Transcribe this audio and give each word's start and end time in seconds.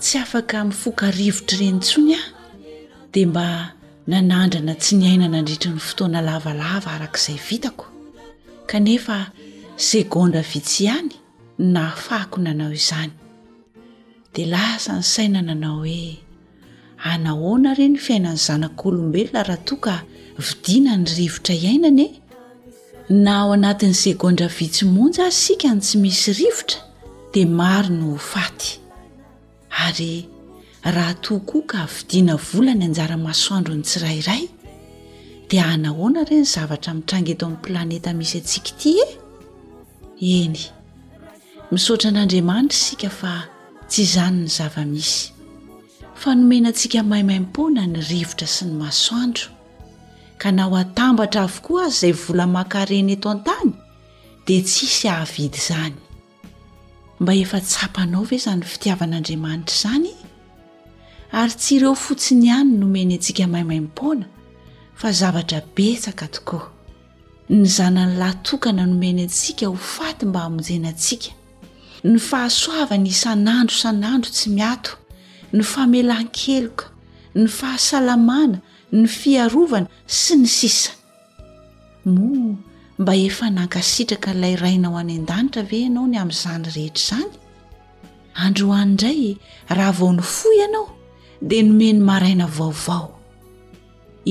tsy 0.00 0.18
afaka 0.18 0.64
mifoka 0.64 1.06
rivotra 1.10 1.58
ireny 1.60 1.80
tsony 1.80 2.14
ah 2.18 2.26
de 3.12 3.20
mba 3.26 3.46
nanandrana 4.08 4.74
tsy 4.82 4.92
niainana 4.98 5.36
andritra 5.40 5.70
ny 5.76 5.80
fotoana 5.88 6.20
lavalava 6.28 6.90
arak'izay 6.96 7.38
vitako 7.48 7.84
kanefa 8.70 9.16
segondra 9.88 10.40
vitsy 10.52 10.82
hany 10.92 11.12
na 11.72 11.82
afahako 11.92 12.38
nanao 12.46 12.72
izany 12.80 13.12
de 14.34 14.42
lasa 14.52 14.96
ny 14.98 15.02
saina 15.12 15.40
nanao 15.48 15.76
hoe 15.84 16.16
anahoana 17.12 17.70
ireny 17.74 17.96
fiainany 18.04 18.40
zanak'olombelona 18.46 19.40
raha 19.48 19.60
toa 19.68 19.80
ka 19.84 19.96
vidina 20.46 20.92
ny 20.96 21.06
rivotra 21.18 21.54
iainany 21.64 22.04
e 22.10 22.20
na 23.24 23.32
ao 23.42 23.52
anatin'ny 23.52 23.94
segondra 24.04 24.48
vitsy 24.58 24.84
monjy 24.96 25.20
sikany 25.42 25.80
tsy 25.84 25.96
misy 26.02 26.32
rivotra 26.40 26.78
de 27.34 27.40
maro 27.46 27.92
no 28.00 28.16
faty 28.16 28.79
ary 29.78 30.28
raha 30.84 31.14
tokoa 31.14 31.62
ka 31.66 31.86
vidina 31.86 32.36
vola 32.50 32.74
ny 32.74 32.84
anjaramasoandro 32.88 33.74
ny 33.78 33.82
tsirairay 33.86 34.42
di 35.48 35.56
anahoana 35.58 36.20
ireny 36.24 36.44
zavatra 36.54 36.90
mitrangeto 36.96 37.44
amin'ny 37.46 37.62
planeta 37.64 38.10
misy 38.18 38.36
atsika 38.42 38.70
ity 38.72 38.92
e 39.00 39.06
eny 40.44 40.58
misaotra 41.72 42.08
n'andriamanitra 42.12 42.78
isika 42.80 43.10
fa 43.18 43.32
tsy 43.90 44.02
izany 44.06 44.36
ny 44.44 44.48
zavamisy 44.56 45.20
fa 46.20 46.28
nomena 46.38 46.68
antsika 46.70 46.98
mahimaim-poana 47.10 47.82
ny 47.92 47.98
rivotra 48.10 48.46
sy 48.54 48.62
ny 48.68 48.72
masoandro 48.82 49.46
ka 50.40 50.48
nao 50.56 50.74
atambatra 50.82 51.40
avokoa 51.46 51.80
azy 51.86 51.98
zay 52.00 52.14
vola 52.22 52.44
makareny 52.56 53.10
eto 53.16 53.26
an-tany 53.36 53.70
di 54.46 54.54
tsisy 54.68 55.04
ahavidy 55.14 55.60
zany 55.68 55.96
mba 57.20 57.34
efa 57.34 57.60
tsapanao 57.60 58.24
ve 58.30 58.38
zany 58.44 58.62
fitiavan'andriamanitra 58.72 59.74
izany 59.78 60.06
ary 61.40 61.54
tsy 61.60 61.70
ireo 61.76 61.94
fotsiny 62.04 62.44
ihanyny 62.48 62.76
nomeny 62.80 63.12
antsika 63.16 63.44
maimaimpoana 63.54 64.26
fa 65.00 65.08
zavatra 65.20 65.58
betsaka 65.76 66.24
tokoa 66.34 66.64
ny 67.58 67.64
zanany 67.76 68.14
lahtokana 68.22 68.82
nomeny 68.92 69.20
antsika 69.26 69.64
ho 69.70 69.76
faty 69.96 70.24
mba 70.30 70.38
hamonjenantsika 70.44 71.30
ny 72.10 72.16
fahasoavany 72.28 73.06
isan'andro 73.14 73.76
san'andro 73.84 74.30
tsy 74.36 74.48
miato 74.56 74.92
ny 75.54 75.62
famelan-keloka 75.72 76.84
ny 77.40 77.44
fahasalamana 77.58 78.58
ny 78.98 79.04
fiarovana 79.18 79.88
sy 80.20 80.32
ny 80.40 80.46
sisa 80.58 80.92
mo 82.14 82.26
mba 83.00 83.14
efa 83.16 83.46
nankasitraka 83.50 84.30
ilay 84.36 84.56
raina 84.62 84.88
ao 84.88 84.98
any 85.02 85.14
an-danitra 85.20 85.62
ve 85.70 85.76
ianao 85.84 86.06
ny 86.12 86.18
amin'izany 86.22 86.64
rehetra 86.76 87.00
izany 87.00 87.32
androhany 88.44 88.90
indray 88.92 89.22
raha 89.76 89.92
vao 89.98 90.10
ny 90.18 90.22
fo 90.34 90.48
ianao 90.60 90.86
dia 91.48 91.62
nome 91.68 91.88
ny 91.94 92.00
maraina 92.08 92.46
vaovao 92.58 93.06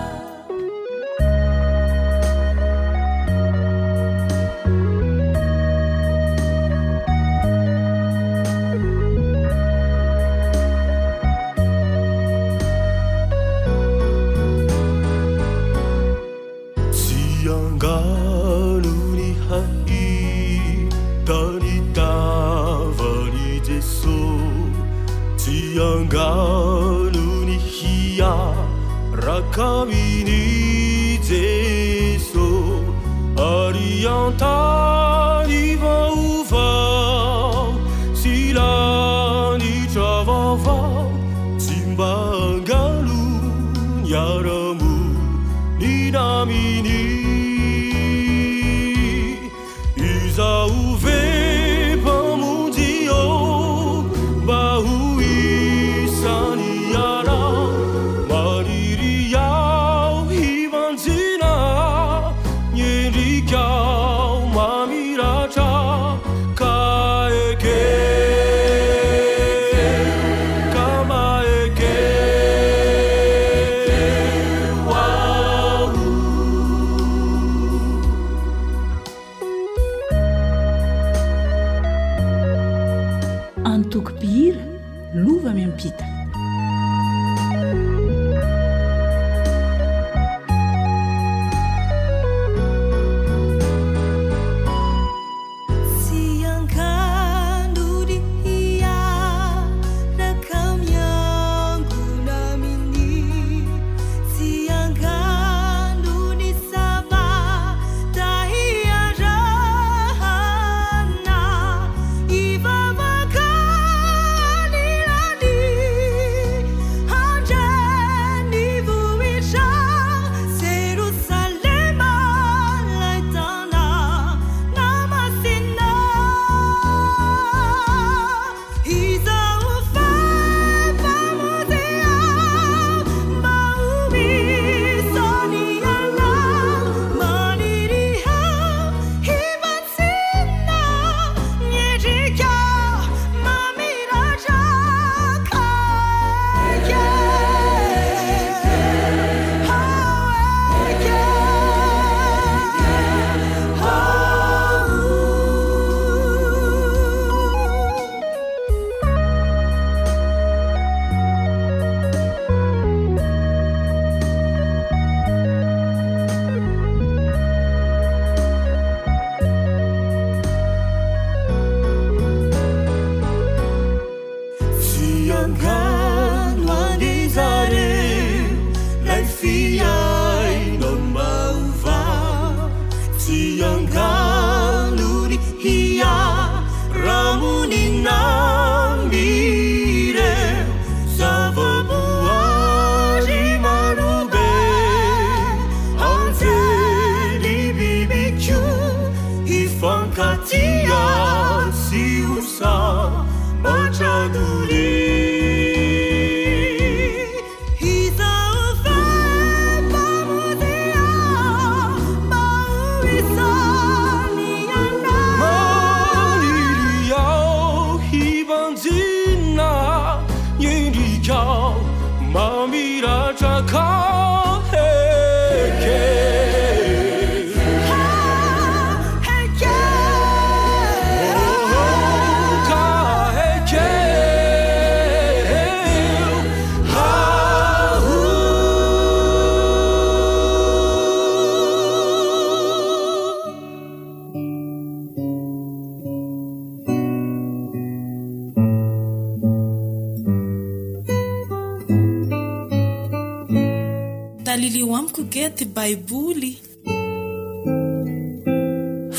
m 222.33 222.69
咪 222.69 223.01
rc 223.01 223.43
靠 223.71 224.61
θq 224.71 226.28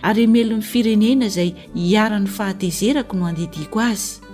ary 0.01 0.25
amelo 0.25 0.57
ny 0.57 0.65
firenena 0.71 1.25
izay 1.29 1.53
hiarany 1.77 2.25
fahatezerako 2.37 3.13
no 3.19 3.25
andidiako 3.29 3.77
aza 3.79 4.25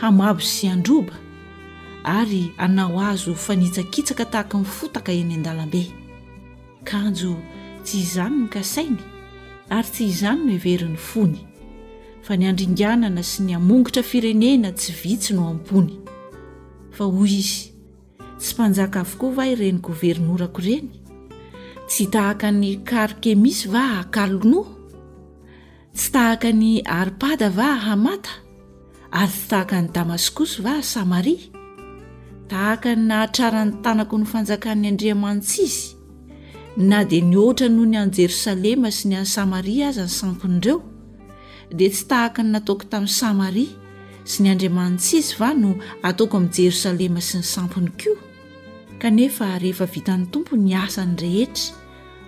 hamabo 0.00 0.40
sy 0.40 0.70
androba 0.72 1.14
ary 2.04 2.54
anao 2.58 3.00
azo 3.00 3.34
fanitsakitsaka 3.34 4.24
tahaka 4.24 4.58
nifotaka 4.58 5.12
eny 5.12 5.34
an-dalambe 5.36 5.82
kanjo 6.88 7.36
tsy 7.84 7.98
hizany 8.00 8.36
ny 8.38 8.48
kasainy 8.48 9.02
ary 9.68 9.88
tsy 9.92 10.04
hizany 10.08 10.40
no 10.44 10.52
hiverin'ny 10.56 10.96
fony 10.96 11.40
fa 12.28 12.34
ny 12.40 12.46
andringanana 12.50 13.22
sy 13.28 13.38
ny 13.46 13.52
amongotra 13.58 14.02
firenena 14.10 14.68
tsy 14.78 14.92
vitsy 15.00 15.32
no 15.36 15.44
ampony 15.52 15.92
fa 16.96 17.04
hoy 17.14 17.34
izy 17.42 17.58
tsy 18.40 18.54
mpanjaka 18.56 18.98
avokoa 19.04 19.30
va 19.36 19.44
ireny 19.52 19.78
governorako 19.86 20.58
reny 20.66 20.88
tsy 21.88 22.02
htahaka 22.08 22.48
ny 22.60 22.70
karkemis 22.90 23.58
va 23.74 23.84
kalono 24.14 24.62
tsy 25.96 26.06
tahaka 26.16 26.50
ny 26.60 26.72
arpada 26.98 27.48
va 27.58 27.68
hamata 27.86 28.32
ary 29.20 29.30
tsy 29.38 29.46
tahaka 29.52 29.80
ny 29.82 29.88
damaskosy 29.96 30.56
va 30.66 30.74
samaria 30.92 31.46
tahaka 32.50 32.88
ny 32.96 33.02
nahatraran'ny 33.10 33.74
tanako 33.86 34.14
ny 34.20 34.26
fanjakan'ny 34.32 34.86
andriamanitsy 34.92 35.60
izy 35.68 35.84
na 36.88 36.98
dia 37.08 37.22
nioatra 37.30 37.68
noho 37.72 37.86
ny 37.90 37.96
an'ny 38.02 38.12
jerosalema 38.18 38.88
sy 38.98 39.02
ny 39.14 39.20
an'ny 39.22 39.34
samaria 39.36 39.86
aza 39.94 40.04
ny 40.10 40.14
sampon'ireo 40.20 40.82
dia 41.72 41.90
tsy 41.90 42.06
tahaka 42.08 42.42
ny 42.46 42.50
nataoko 42.54 42.86
tamin'ny 42.90 43.10
samaria 43.10 43.70
sy 44.24 44.42
ny 44.46 44.54
andriamanitsy 44.54 45.18
izy 45.22 45.34
va 45.38 45.50
no 45.54 45.74
ataoko 46.02 46.38
amin'niy 46.38 46.54
jerosalema 46.70 47.20
sy 47.20 47.40
ny 47.40 47.44
sampiny 47.44 47.90
koa 47.98 48.18
kanefa 49.02 49.58
rehefa 49.58 49.86
vitan'ny 49.86 50.30
tompo 50.30 50.56
ny 50.56 50.74
asany 50.78 51.16
rehetra 51.20 51.74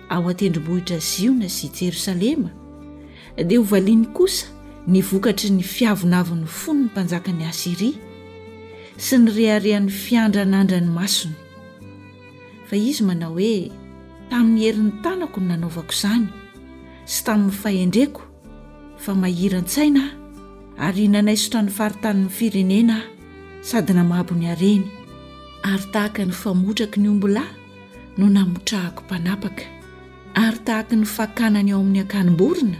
ao 0.09 0.27
a-tendrom-bohitra 0.29 0.99
ziona 0.99 1.47
zy 1.47 1.67
i 1.67 1.75
jerosalema 1.81 2.49
dia 3.47 3.59
hovaliany 3.59 4.07
kosa 4.13 4.45
nyvokatry 4.87 5.51
ny 5.55 5.63
fiavonaviny 5.63 6.45
fony 6.45 6.83
ny 6.83 6.85
mpanjaka 6.91 7.31
ny 7.31 7.45
asiria 7.47 7.95
sy 8.97 9.17
ny 9.17 9.31
reharehan'ny 9.37 9.91
fiandranandra 9.91 10.79
ny 10.83 10.91
masona 10.91 11.37
fa 12.67 12.75
izy 12.75 13.03
manao 13.07 13.37
hoe 13.39 13.69
tamin'ny 14.29 14.65
herin'ny 14.65 14.99
tanako 15.03 15.39
ny 15.39 15.47
nanaovako 15.53 15.95
izany 15.95 16.27
sy 17.09 17.23
tamin'ny 17.23 17.51
fahendreko 17.55 18.28
fa 19.03 19.13
mahiran-tsainaao 19.15 20.11
ary 20.85 21.03
nanaisotrany 21.13 21.71
faritaniny 21.77 22.29
firenenaaho 22.37 23.05
sady 23.69 23.93
namabony 23.97 24.45
areny 24.53 24.85
ary 25.71 25.85
tahaka 25.93 26.25
ny 26.25 26.31
famotraky 26.41 26.99
ny 26.99 27.07
ombolahy 27.09 27.53
no 28.17 28.25
namotrahako 28.29 29.01
mpanapaka 29.03 29.63
ary 30.33 30.59
tahaka 30.67 30.95
ny 30.95 31.05
fakanany 31.05 31.71
ao 31.71 31.79
amin'ny 31.81 31.99
akanomborina 32.01 32.77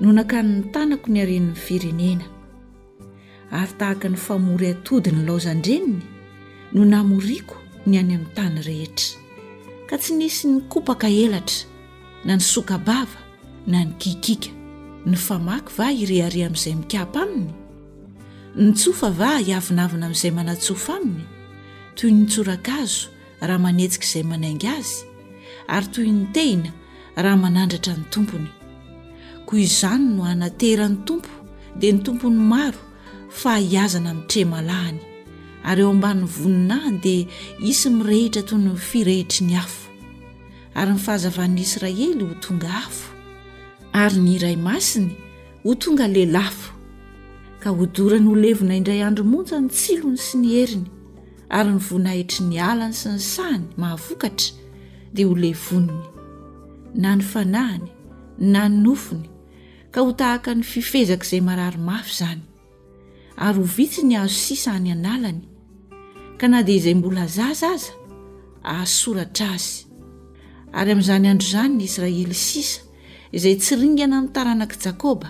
no 0.00 0.12
nakano 0.12 0.48
ny 0.56 0.62
tanako 0.74 1.10
ny 1.12 1.18
arenin'ny 1.22 1.54
firenena 1.54 2.24
ary 3.50 3.72
tahaka 3.78 4.08
ny 4.08 4.16
famory 4.16 4.66
atodi 4.70 5.10
ny 5.10 5.20
laozan-dreniny 5.26 6.00
no 6.72 6.80
namoriako 6.84 7.56
ny 7.86 7.98
any 7.98 8.14
amin'ny 8.14 8.30
tany 8.34 8.62
rehetra 8.66 9.18
ka 9.88 9.98
tsy 9.98 10.14
nisy 10.18 10.46
ny 10.48 10.60
kopaka 10.70 11.10
elatra 11.10 11.66
na 12.24 12.36
ny 12.38 12.42
sokabava 12.42 13.18
na 13.66 13.82
nykikika 13.84 14.59
ny 15.06 15.16
famaky 15.16 15.72
va 15.78 15.86
irehari 16.02 16.40
amin'izay 16.44 16.74
mikapo 16.76 17.18
aminy 17.24 17.48
ny 18.56 18.72
tsofa 18.76 19.08
va 19.20 19.30
hiavinavina 19.40 20.04
amin'izay 20.08 20.30
manatsofa 20.38 20.92
aminy 21.00 21.24
toy 21.96 22.10
nytsora-kazo 22.12 23.06
raha 23.48 23.58
manetsika 23.66 24.04
izay 24.08 24.24
manainga 24.32 24.70
azy 24.78 24.98
ary 25.74 25.88
toy 25.94 26.06
ny 26.16 26.20
tehina 26.36 26.70
raha 27.24 27.36
manandratra 27.44 27.94
ny 28.00 28.04
tompony 28.12 28.48
koa 29.48 29.60
izany 29.66 30.04
no 30.16 30.22
anaterany 30.32 30.98
tompo 31.08 31.32
dia 31.80 31.92
ny 31.96 32.02
tompony 32.06 32.36
maro 32.52 32.80
fa 33.40 33.56
hhiazana 33.58 34.12
miytremalahiny 34.18 35.00
ary 35.70 35.80
eo 35.82 35.90
amban'ny 35.96 36.26
voninahiny 36.36 37.00
dia 37.06 37.24
isy 37.72 37.88
mirehitra 37.96 38.42
toyny 38.44 38.76
firehitri 38.76 39.48
ny 39.48 39.56
afo 39.64 39.88
ary 40.76 40.92
ny 40.92 41.00
fahazavan'ny 41.06 41.64
israely 41.64 42.12
ho 42.20 42.34
tonga 42.44 42.68
afo 42.84 43.09
ary 43.92 44.20
ny 44.22 44.34
iray 44.38 44.56
masiny 44.56 45.14
ho 45.64 45.74
tonga 45.74 46.06
lelafo 46.08 46.72
ka 47.62 47.70
hodorany 47.74 48.26
ho 48.28 48.34
levona 48.34 48.74
indray 48.78 49.02
andromonja 49.06 49.58
ny 49.60 49.68
tsilony 49.74 50.20
sy 50.26 50.34
ny 50.42 50.48
heriny 50.54 50.90
ary 51.58 51.72
ny 51.74 51.80
voinahitry 51.88 52.44
ny 52.50 52.56
alany 52.70 52.94
sy 53.00 53.08
ny 53.16 53.22
sahiny 53.32 53.66
mahavokatra 53.80 54.54
dia 55.14 55.26
ho 55.28 55.34
levoniny 55.42 55.98
na 57.02 57.10
ny 57.18 57.24
fanahiny 57.32 57.90
na 58.54 58.62
ny 58.70 58.76
nofony 58.84 59.26
ka 59.92 60.04
ho 60.06 60.12
tahaka 60.14 60.54
ny 60.54 60.62
fifezaka 60.66 61.26
izay 61.26 61.40
mararymafy 61.44 62.12
izany 62.14 62.44
ary 63.36 63.58
ho 63.58 63.66
vitsy 63.76 64.06
ny 64.06 64.14
hazo 64.20 64.36
sisa 64.46 64.74
any 64.78 64.92
an'alany 64.94 65.42
ka 66.38 66.46
na 66.48 66.62
dia 66.62 66.78
izay 66.78 66.94
mbola 66.94 67.26
zaza 67.26 67.74
aza 67.74 67.90
asoratra 68.62 69.50
azy 69.58 69.86
ary 70.78 70.90
amin'izany 70.94 71.26
andro 71.32 71.48
izany 71.50 71.74
ny 71.74 71.84
israely 71.90 72.34
sisa 72.38 72.86
izay 73.32 73.56
tsy 73.56 73.74
ringana 73.78 74.20
min'nytaranak' 74.20 74.76
jakoba 74.84 75.28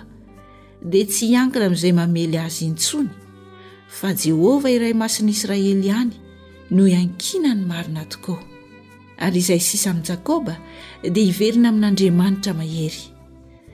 dia 0.81 1.05
tsy 1.05 1.25
hiankina 1.29 1.65
amin'izay 1.69 1.93
mamely 1.93 2.37
azy 2.37 2.65
intsony 2.65 3.09
fa 3.97 4.13
jehovah 4.15 4.73
iray 4.75 4.93
masin'ny 4.97 5.31
israely 5.35 5.71
ihany 5.89 6.15
noho 6.73 6.89
ankina 7.01 7.51
ny 7.53 7.63
marina 7.71 8.03
tokoa 8.11 8.41
ary 9.21 9.39
izay 9.41 9.61
sisa 9.61 9.89
amin'n 9.91 10.07
jakoba 10.09 10.53
dia 11.03 11.25
iverina 11.31 11.69
amin'n'andriamanitra 11.69 12.53
mahery 12.57 13.03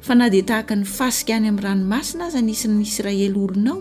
fa 0.05 0.13
na 0.15 0.27
dia 0.29 0.43
tahaka 0.43 0.75
ny 0.75 0.83
fasika 0.97 1.31
any 1.39 1.47
amin'ny 1.47 1.65
ranomasina 1.67 2.27
azy 2.27 2.37
anisin'ny 2.43 2.83
israely 2.83 3.31
olonao 3.43 3.79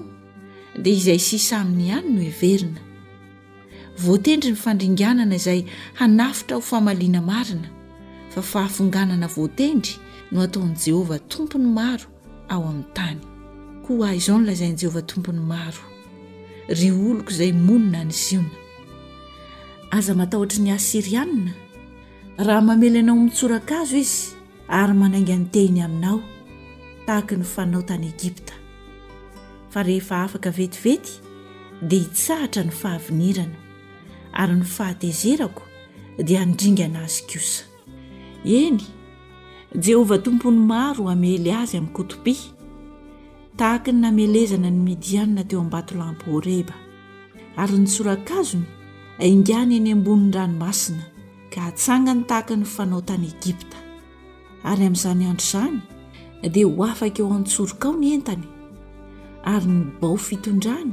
dia 0.79 0.95
izay 0.95 1.19
sisa 1.19 1.59
aminy 1.61 1.91
ihany 1.91 2.09
no 2.19 2.31
verina 2.41 2.81
voatendry 3.99 4.55
ny 4.55 4.59
fandringanana 4.65 5.35
izay 5.41 5.61
hanafitra 5.99 6.55
hofamaiana 6.63 7.21
marinafa 7.33 8.43
fahafongananavotendr 8.53 9.99
no 10.31 10.41
ataon' 10.47 10.75
jehova 10.75 11.19
tompony 11.27 11.67
maro 11.69 12.07
ao 12.49 12.63
amin'ny 12.65 12.93
tany 12.95 13.21
ko 13.87 14.03
ah 14.07 14.15
izao 14.17 14.39
nolazain' 14.39 14.79
jehovah 14.79 15.05
tompony 15.07 15.41
maro 15.41 15.83
ry 16.69 16.89
oloko 16.91 17.31
izay 17.31 17.53
monina 17.53 18.03
ny 18.05 18.11
iz 18.11 18.33
iona 18.35 18.55
aza 19.97 20.15
matahotra 20.15 20.59
ny 20.63 20.71
asirianina 20.73 21.53
raha 22.39 22.61
mamely 22.61 23.03
nao 23.07 23.17
mitsorakaazo 23.17 23.97
izy 24.05 24.35
ary 24.69 24.95
manainga 24.99 25.37
nyteny 25.37 25.81
aminao 25.87 26.19
tahaka 27.07 27.37
ny 27.39 27.45
fanaotany 27.55 28.07
egipta 28.15 28.55
fa 29.71 29.83
rehefa 29.83 30.23
afaka 30.27 30.51
vetivety 30.51 31.21
dia 31.89 32.03
hitsahatra 32.03 32.65
ny 32.65 32.71
fahavinirana 32.81 33.59
ary 34.43 34.55
ny 34.59 34.65
fahatezerako 34.75 35.63
dia 36.25 36.43
andringa 36.43 36.85
anazy 36.87 37.23
kosa 37.31 37.63
eny 38.45 38.83
jehovah 39.75 40.23
tompony 40.23 40.59
maro 40.63 41.09
amely 41.11 41.51
azy 41.51 41.77
amin'ny 41.77 41.95
kotopi 41.95 42.35
tahaka 43.59 43.91
ny 43.93 44.01
namelezana 44.07 44.71
ny 44.71 44.79
midianna 44.95 45.43
teo 45.45 45.61
ambato 45.61 45.95
lampo 45.99 46.25
oreba 46.39 46.75
ary 47.59 47.77
nitsora-kazony 47.83 48.65
aingany 49.21 49.73
eny 49.79 49.91
ambonin'ny 49.97 50.33
ranomasina 50.37 51.05
ka 51.53 51.59
hatsanga 51.67 52.13
ny 52.15 52.23
tahaka 52.31 52.55
ny 52.57 52.65
fanao 52.75 53.01
tany 53.09 53.27
egipta 53.33 53.79
ary 54.71 54.83
amin'izany 54.87 55.23
andro 55.27 55.47
izany 55.51 55.83
dia 56.55 56.67
ho 56.67 56.85
afaka 56.87 57.19
eo 57.23 57.29
antsorokao 57.37 57.95
ny 58.01 58.07
entany 58.17 58.45
ary 59.53 59.67
ny 59.67 59.81
bao 60.01 60.17
fitondrany 60.17 60.93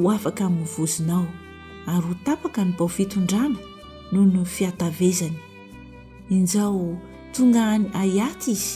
ho 0.00 0.08
afaka 0.10 0.42
amin'nyvozinao 0.48 1.26
ary 1.92 2.06
ho 2.08 2.14
tapaka 2.24 2.64
ny 2.64 2.72
bao 2.78 2.88
fitondrana 2.88 3.58
noho 4.12 4.26
ny 4.26 4.44
fiatavezany 4.48 5.36
injao 6.32 6.96
tonga 7.38 7.62
any 7.76 7.86
ayaty 8.02 8.50
izy 8.58 8.72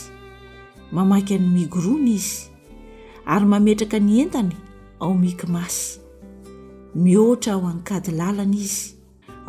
mamaky 0.95 1.31
any 1.37 1.49
migrona 1.57 2.09
izy 2.17 2.35
ary 3.33 3.45
mametraka 3.53 3.97
ny 4.05 4.11
entany 4.23 4.53
aomikimasy 5.03 5.87
mihoatra 7.03 7.49
ao 7.55 7.63
any 7.71 7.81
kady 7.89 8.11
lalana 8.19 8.55
izy 8.65 8.85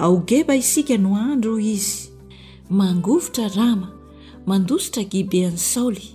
ao 0.02 0.14
geba 0.28 0.54
isika 0.62 0.94
no 1.04 1.10
andro 1.28 1.54
izy 1.74 1.98
mangovotra 2.78 3.44
rama 3.58 3.88
mandositra 4.50 5.02
gibean'ny 5.12 5.60
saoly 5.72 6.06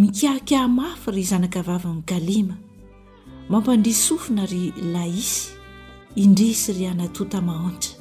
mikiakia 0.00 0.60
mafy 0.78 1.08
ry 1.14 1.22
zanakavavani 1.30 2.02
galima 2.10 2.56
mampandrisofina 3.50 4.42
ry 4.52 4.62
laisy 4.94 5.38
indrisy 6.22 6.70
ry 6.76 6.84
anatotamahantra 6.92 7.92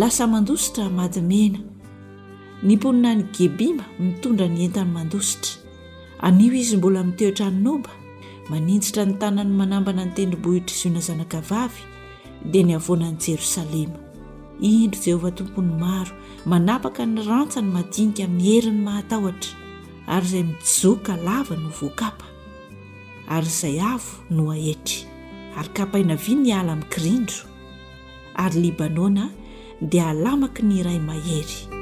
lasa 0.00 0.22
mandositra 0.32 0.90
madimena 0.98 1.60
ny 2.62 2.74
mponina 2.76 3.14
ny 3.14 3.22
gebima 3.38 3.84
mitondra 4.02 4.48
ny 4.50 4.64
entany 4.66 4.90
mandositra 4.92 5.60
anio 6.26 6.50
izy 6.54 6.76
mbola 6.76 7.02
miteoetra 7.06 7.50
nonoba 7.50 7.90
maninsitra 8.50 9.04
ny 9.06 9.14
tanany 9.18 9.50
manambana 9.54 10.04
ny 10.04 10.10
tendrimbohitr' 10.12 10.74
izona 10.74 11.00
zanakavavy 11.00 11.82
dia 12.50 12.62
niavona 12.66 13.10
ny 13.10 13.16
jerosalema 13.18 13.98
indro 14.60 14.98
jehovah 15.06 15.34
tompony 15.34 15.70
maro 15.78 16.10
manapaka 16.46 17.06
ny 17.06 17.22
rantsa 17.22 17.62
ny 17.62 17.70
madinika 17.72 18.26
iheriny 18.26 18.82
mahatahotra 18.82 19.50
ary 20.06 20.26
izay 20.28 20.42
misoka 20.42 21.16
lava 21.16 21.54
no 21.56 21.68
voakapa 21.70 22.24
ary 23.30 23.46
izay 23.46 23.78
avo 23.80 24.18
no 24.30 24.50
ahetry 24.50 25.06
ary 25.56 25.70
kapaina 25.72 26.16
via 26.18 26.34
ny 26.34 26.50
ala 26.52 26.76
mi 26.76 26.82
kirindro 26.90 27.46
ary 28.34 28.58
libanona 28.60 29.30
dia 29.80 30.10
alamaky 30.10 30.62
ny 30.66 30.74
iray 30.82 30.98
mahery 30.98 31.77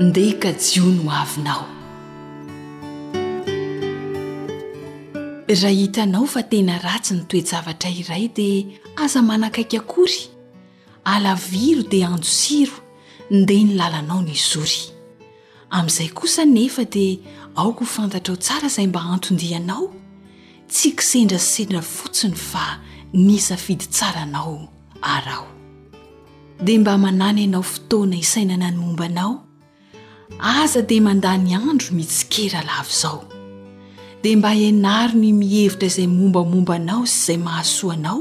ndehka 0.00 0.52
jionoavinao 0.52 1.73
raha 5.62 5.68
hitanao 5.68 6.26
fa 6.26 6.42
tena 6.42 6.78
ratsy 6.78 7.12
ny 7.14 7.20
toejavatra 7.30 7.90
iray 8.02 8.26
dia 8.28 8.64
aza 9.02 9.22
manankaiky 9.22 9.76
akory 9.82 10.18
alaviro 11.14 11.82
dia 11.90 12.08
anjo 12.08 12.26
siro 12.40 12.74
ndeha 13.30 13.62
ny 13.64 13.72
lalanao 13.78 14.20
ny 14.22 14.34
zory 14.50 14.82
amin'izay 15.76 16.08
kosa 16.18 16.44
nefa 16.44 16.84
dia 16.84 17.18
aoka 17.56 17.80
ho 17.80 17.86
fantatrao 17.94 18.36
tsara 18.36 18.66
izay 18.70 18.86
mba 18.86 19.00
antondianao 19.14 19.86
tsi 20.68 20.88
kisendrasendra 20.96 21.82
fotsiny 21.82 22.34
fa 22.50 22.80
nisa 23.12 23.56
fidy 23.56 23.86
tsaranao 23.86 24.58
arao 25.02 25.46
dia 26.64 26.78
mba 26.80 26.98
manany 26.98 27.40
ianao 27.44 27.62
fotoana 27.62 28.16
isainana 28.16 28.70
ny 28.70 28.76
mombanao 28.78 29.34
aza 30.62 30.82
dia 30.82 31.00
mandany 31.02 31.54
andro 31.54 31.90
mitsikera 31.98 32.60
lavy 32.68 32.90
izao 32.96 33.33
dia 34.24 34.36
mba 34.36 34.50
henaro 34.56 35.20
ny 35.20 35.32
mihevitra 35.36 35.84
izay 35.90 36.08
mombamomba 36.08 36.74
anao 36.80 37.04
sy 37.06 37.12
izay 37.20 37.38
mahasoanao 37.44 38.20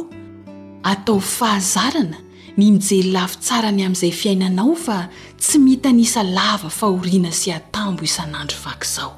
atao 0.84 1.20
fahazarana 1.20 2.18
ny 2.58 2.66
mijely 2.76 3.12
lavi 3.16 3.36
tsara 3.40 3.72
ny 3.72 3.86
amin'izay 3.86 4.12
fiainanao 4.12 4.76
fa 4.76 5.08
tsy 5.40 5.58
mit 5.64 5.84
anisa 5.88 6.24
lava 6.24 6.70
fahoriana 6.80 7.32
sy 7.32 7.50
atambo 7.56 8.04
isan'andro 8.04 8.58
vakaizao 8.66 9.12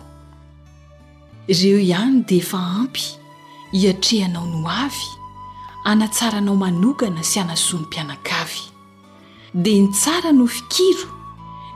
ireo 1.48 1.80
ihany 1.88 2.22
dia 2.28 2.38
efa 2.42 2.60
ampy 2.82 3.06
hiatrehanao 3.74 4.46
no 4.52 4.60
avy 4.84 5.06
anatsaranao 5.90 6.56
manokana 6.64 7.22
sy 7.30 7.38
anasoanympianakavy 7.44 8.62
dia 9.64 9.82
ny 9.82 9.90
tsara 10.00 10.30
no 10.38 10.46
fikiro 10.48 11.08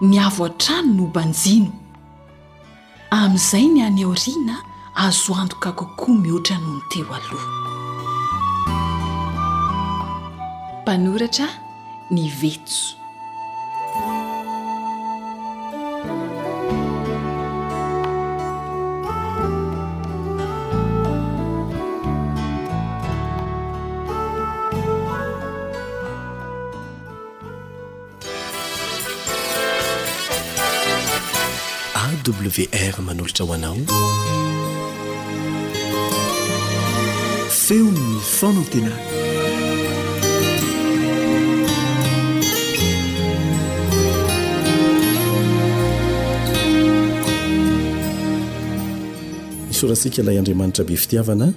ny 0.07 0.15
avoan-trano 0.27 0.91
no 0.97 1.03
banjino 1.15 1.71
amin'izay 3.19 3.65
ny 3.73 3.79
any 3.89 4.03
aoriana 4.05 4.68
azoandoka 5.07 5.71
kokoa 5.71 6.15
mihoatra 6.21 6.57
noony 6.57 6.81
teo 6.89 7.07
aloha 7.15 7.47
mpanoratra 10.81 11.47
ny 12.11 12.27
vetso 12.41 12.95
awr 31.93 33.01
manolatra 33.01 33.45
hoanao 33.45 34.68
rofnatn 37.69 38.91
isaorantsika 49.69 50.21
ilay 50.21 50.37
andriamanitra 50.39 50.83
be 50.87 50.95
fitiavana 50.95 51.47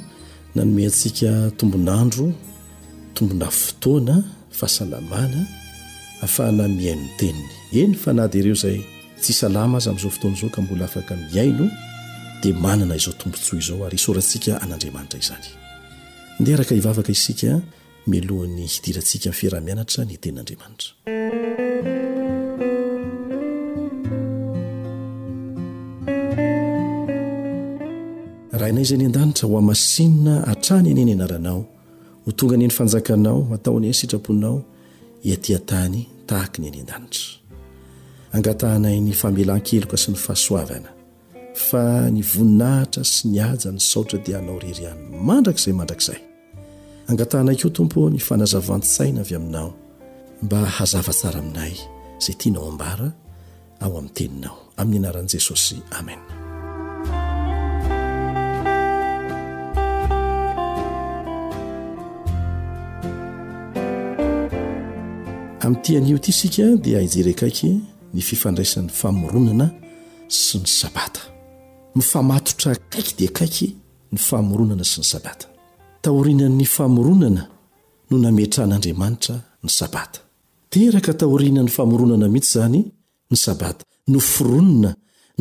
nanome 0.55 0.85
antsika 0.89 1.33
tombonandro 1.59 2.27
tombona 3.15 3.49
fotoana 3.63 4.17
fahasalamana 4.59 5.41
ahafahna 6.21 6.65
nmihaino 6.71 7.03
n 7.03 7.09
teniny 7.19 7.49
eny 7.81 7.95
fa 8.03 8.11
na 8.19 8.25
de 8.33 8.39
ireo 8.41 8.55
zay 8.65 8.79
tsy 9.23 9.33
salama 9.41 9.77
aza 9.79 9.89
ami'izao 9.91 10.11
fotoana 10.17 10.37
zao 10.41 10.51
ka 10.57 10.61
mbola 10.63 10.85
afaka 10.85 11.13
miaino 11.17 11.67
dia 12.43 12.55
manana 12.65 12.95
izao 13.01 13.15
tombontsoa 13.21 13.59
izao 13.63 13.87
ary 13.87 13.95
isaorantsika 14.01 14.53
an'andriamanitra 14.65 15.19
izany 15.25 15.62
ndea 16.41 16.55
araka 16.55 16.75
hivavaka 16.75 17.13
isika 17.13 17.61
milohan'ny 18.07 18.67
hidirantsika 18.75 19.21
min'ny 19.29 19.39
fiarahamianatra 19.39 20.03
ny 20.09 20.17
tenin'andriamanitra 20.17 20.93
raha 28.59 28.69
inay 28.73 28.83
izay 28.87 28.97
any 28.99 29.07
an-danitra 29.09 29.47
ho 29.51 29.55
a 29.59 29.63
masinna 29.71 30.35
hatrany 30.51 30.89
any 30.93 31.01
eny 31.05 31.13
anaranao 31.17 31.61
ho 32.25 32.31
tonga 32.39 32.55
any 32.57 32.65
any 32.67 32.73
fanjakanao 32.79 33.39
ataony 33.55 33.85
eny 33.89 33.95
sitrapoinao 34.01 34.57
iatỳa 35.29 35.59
-tany 35.65 36.01
tahaka 36.29 36.59
ny 36.63 36.67
any 36.71 36.81
an-danitra 36.85 37.25
angatahnay 38.37 38.97
ny 39.07 39.13
famelan-keloka 39.21 39.97
sy 40.03 40.09
ny 40.13 40.17
fahasoavana 40.25 40.91
fa 41.57 42.09
ny 42.11 42.23
voninahitra 42.25 43.05
sy 43.05 43.29
niaja 43.33 43.73
ny 43.73 43.81
saotra 43.81 44.19
dia 44.25 44.37
hanao 44.41 44.59
rery 44.63 44.87
any 44.89 45.05
mandrakzay 45.29 45.75
mandrakzay 45.77 46.19
angatanako 47.11 47.69
tompo 47.77 48.09
ny 48.11 48.19
fanazavantsaina 48.29 49.21
avy 49.21 49.35
aminao 49.37 49.73
mba 50.43 50.59
hazavatsara 50.77 51.39
aminay 51.41 51.75
zay 52.25 52.35
tianao 52.41 52.69
ambara 52.73 53.09
ao 53.81 53.91
amin'ny 53.99 54.13
teninao 54.17 54.57
amin'ny 54.81 54.99
anaran'i 55.07 55.33
jesosy 55.33 55.77
amen 55.99 56.19
amin'ityan'io 65.61 66.17
ity 66.17 66.33
sika 66.33 66.67
dia 66.83 66.99
aijereakaiky 67.03 67.71
ny 68.15 68.21
fifandraisan'ny 68.25 68.89
famoronana 68.91 69.69
sy 70.29 70.57
ny 70.59 70.67
sabata 70.67 71.32
nyfamatotra 71.97 72.73
akaiky 72.73 73.13
di 73.19 73.25
akaiky 73.31 73.69
ny 74.13 74.19
famoronana 74.29 74.85
sy 74.85 74.99
ny 75.01 75.07
sabata 75.13 75.47
taoriana'ny 76.05 76.67
famoronana 76.77 77.43
no 78.09 78.17
nametrahan'andriamanitra 78.25 79.37
ny 79.65 79.71
sabata 79.79 80.21
teraka 80.73 81.13
taorianan'ny 81.21 81.71
famoronana 81.77 82.27
mihitsy 82.33 82.53
zany 82.59 82.81
ny 83.33 83.37
sabata 83.45 83.83
no 84.13 84.19
fironina 84.33 84.91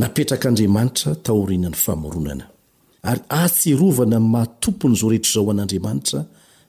napetrakaandriamanitra 0.02 1.12
taorianan'ny 1.26 1.76
famoronana 1.86 2.46
ary 3.10 3.24
atserovana 3.44 4.18
mahatompon'zao 4.34 5.08
rehetr 5.12 5.30
zao 5.34 5.46
an'andriamanitra 5.54 6.20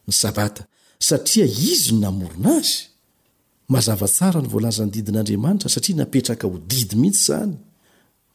ny 0.08 0.12
sabata 0.22 0.62
satria 1.08 1.46
izy 1.70 1.90
no 1.98 2.06
namorona 2.06 2.50
azy 2.62 2.76
mazavatsara 3.72 4.38
ny 4.46 4.48
volazany 4.54 4.90
didin'andriamanitra 4.94 5.66
satria 5.74 5.96
napetraka 6.02 6.44
ho 6.50 6.56
didy 6.70 6.94
mihitsy 7.02 7.26
zany 7.34 7.56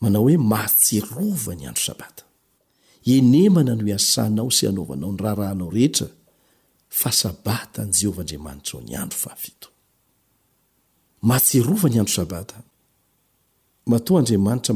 manao 0.01 0.23
hoe 0.23 0.37
mahtserova 0.37 1.55
ny 1.55 1.67
andro 1.67 1.83
sabata 1.85 2.23
enena 3.13 3.61
no 3.77 3.83
iasanao 3.91 4.49
sy 4.57 4.63
anaovanao 4.69 5.11
ny 5.13 5.19
raharahnao 5.25 5.69
rehetra 5.75 6.07
fasabatan' 6.99 7.91
jeovandriamanitrao 7.99 8.81
nyandrohnaa 8.81 9.35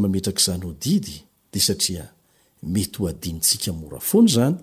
maerakzany 0.03 0.65
o 0.69 0.71
id 0.95 1.07
de 1.53 1.60
saia 1.67 2.05
mety 2.73 2.97
ho 2.99 3.07
adintsika 3.12 3.69
mra 3.73 3.99
fony 4.10 4.27
zany 4.36 4.55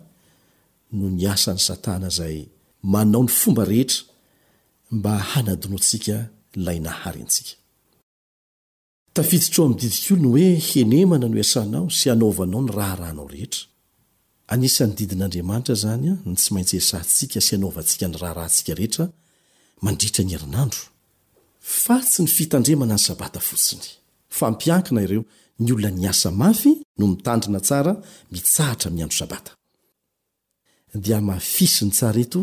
no 0.97 1.05
ny 1.16 1.23
asan'ny 1.35 1.61
satana 1.68 2.09
zay 2.18 2.37
manao 2.92 3.23
ny 3.25 3.29
fomba 3.40 3.64
rehetra 3.64 4.01
mba 4.97 5.12
hanadinontsika 5.31 6.16
lay 6.64 6.79
naharintsia 6.81 7.57
olnensoohho 9.22 10.35
eny 14.48 14.94
diin'aianitazna 14.98 15.98
ny 16.00 16.35
tsy 16.37 16.54
maintsyesantsika 16.57 17.40
sy 17.44 17.52
anaovantsika 17.59 18.07
ny 18.09 18.16
raharahntsika 18.16 18.72
rehetra 18.78 19.04
nrira 19.85 20.64
n 20.64 20.70
tsy 20.72 22.22
n 22.22 22.31
fdrmna 22.33 22.88
ny 22.94 22.98
sabtosny 23.04 23.88
ny 25.59 25.72
olona 25.72 25.90
niasa 25.92 26.31
mafy 26.33 26.70
no 26.98 27.07
mitandrina 27.12 27.61
tsara 27.61 27.92
mitsata 28.33 28.87
miandro 28.90 29.18
sbtfisny 30.94 31.92
s 31.92 32.37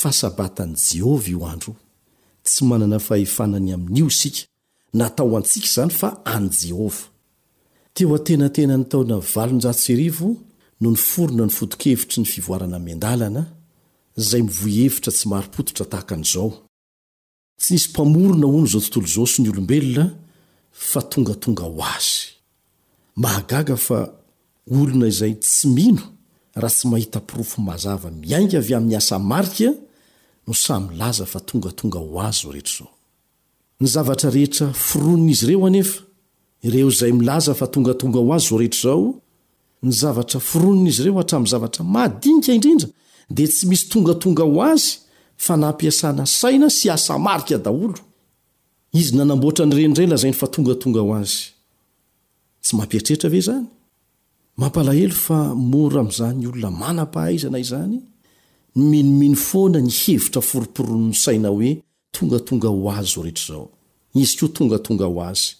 fasabatany 0.00 0.74
jehova 0.96 1.28
io 1.32 1.40
andro 1.52 1.72
tsy 2.44 2.64
nana 2.64 2.98
fahefanany 2.98 3.70
amin'io 3.74 4.06
isik 4.10 4.36
natao 4.98 5.30
antsika 5.36 5.66
izany 5.68 5.90
fa 5.92 6.08
any 6.34 6.50
jehovah 6.66 7.00
teo 7.94 8.14
atenatena 8.16 8.74
ny 8.76 8.84
taona 8.92 9.16
valonjaserivo 9.34 10.28
no 10.82 10.88
ny 10.90 10.96
forona 11.10 11.44
ny 11.46 11.52
fotokevitry 11.58 12.18
ny 12.22 12.26
fivoarana 12.32 12.78
miandalana 12.86 13.42
zay 14.28 14.42
mivohevitra 14.48 15.10
tsy 15.16 15.26
maropototra 15.32 15.84
tahakan'izao 15.92 16.48
tsy 17.60 17.70
nisy 17.74 17.88
mpamorona 17.92 18.46
ono 18.54 18.64
izao 18.68 18.80
tontolo 18.84 19.08
zaosy 19.14 19.38
ny 19.42 19.48
olombelona 19.52 20.04
fa 20.90 21.00
tongatonga 21.12 21.64
ho 21.70 21.82
azy 21.96 22.12
mahagaga 23.22 23.76
fa 23.86 23.98
olona 24.78 25.06
izay 25.12 25.32
tsy 25.44 25.64
mino 25.76 26.02
raha 26.60 26.74
tsy 26.76 26.86
mahita 26.92 27.18
pirofo 27.28 27.56
mazava 27.68 28.08
miainga 28.22 28.56
avy 28.60 28.72
amin'ny 28.76 28.96
asa 29.00 29.14
marika 29.32 29.70
no 30.46 30.52
samylaza 30.64 31.24
fa 31.32 31.38
tongatonga 31.48 31.98
ho 32.06 32.18
azy 32.28 32.40
zo 32.42 32.50
rehetra 32.54 32.74
izao 32.76 32.95
ny 33.80 33.86
zavatra 33.88 34.30
rehetra 34.32 34.72
fironon' 34.72 35.28
izy 35.30 35.44
ireo 35.46 35.66
anefa 35.66 36.00
ireo 36.62 36.90
zay 36.90 37.12
milaza 37.12 37.54
fa 37.54 37.66
tongatonga 37.66 38.18
ho 38.18 38.32
azy 38.34 38.48
zo 38.48 38.58
rehetrzao 38.60 39.06
ny 39.82 39.92
zavara 40.00 40.40
fironn'izy 40.50 41.02
reo 41.04 41.14
hatran'ny 41.20 41.48
zavatra 41.52 41.82
madinika 41.84 42.52
indrindra 42.56 42.88
dia 43.36 43.48
tsy 43.50 43.64
misy 43.70 43.84
tongatonga 43.92 44.44
ho 44.48 44.58
azy 44.72 44.90
fa 45.44 45.54
naasna 45.60 46.24
saina 46.26 46.68
sy 46.78 46.88
aaiair 46.94 47.94
nyrendrela 49.68 50.16
zany 50.22 50.32
fa 50.40 50.46
tongatona 50.54 51.00
ho 51.04 51.10
a 51.14 51.20
aoa 54.64 56.02
m'zayolona 56.08 56.70
maaahaiza 56.80 57.48
nazany 57.54 57.94
minomino 58.90 59.36
foana 59.48 59.78
ny 59.86 59.92
hevitra 60.00 60.40
foroporonny 60.50 61.12
saina 61.24 61.48
oe 61.56 61.70
tongatonga 62.18 62.68
ho 62.68 62.88
azoreetrzao 62.92 63.66
iz 64.22 64.30
ko 64.38 64.46
tongatonga 64.56 65.06
ho 65.12 65.20
azy 65.28 65.56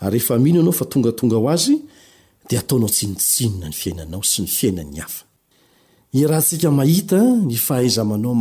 a 0.00 0.08
e 0.10 0.38
mno 0.38 0.60
anao 0.60 0.72
fa 0.80 0.84
tongatonga 0.92 1.36
ho 1.38 1.46
azy 1.54 1.74
di 2.48 2.54
ataonao 2.60 2.90
tsinitsinona 2.96 3.66
ny 3.70 3.76
fiainanao 3.80 4.22
s 4.30 4.34
ny 4.42 4.46
fiaiany 4.56 4.98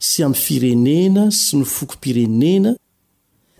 sy 0.00 0.24
am 0.24 0.32
firenena 0.34 1.28
sy 1.30 1.60
nifoko 1.60 2.00
pirenena 2.00 2.72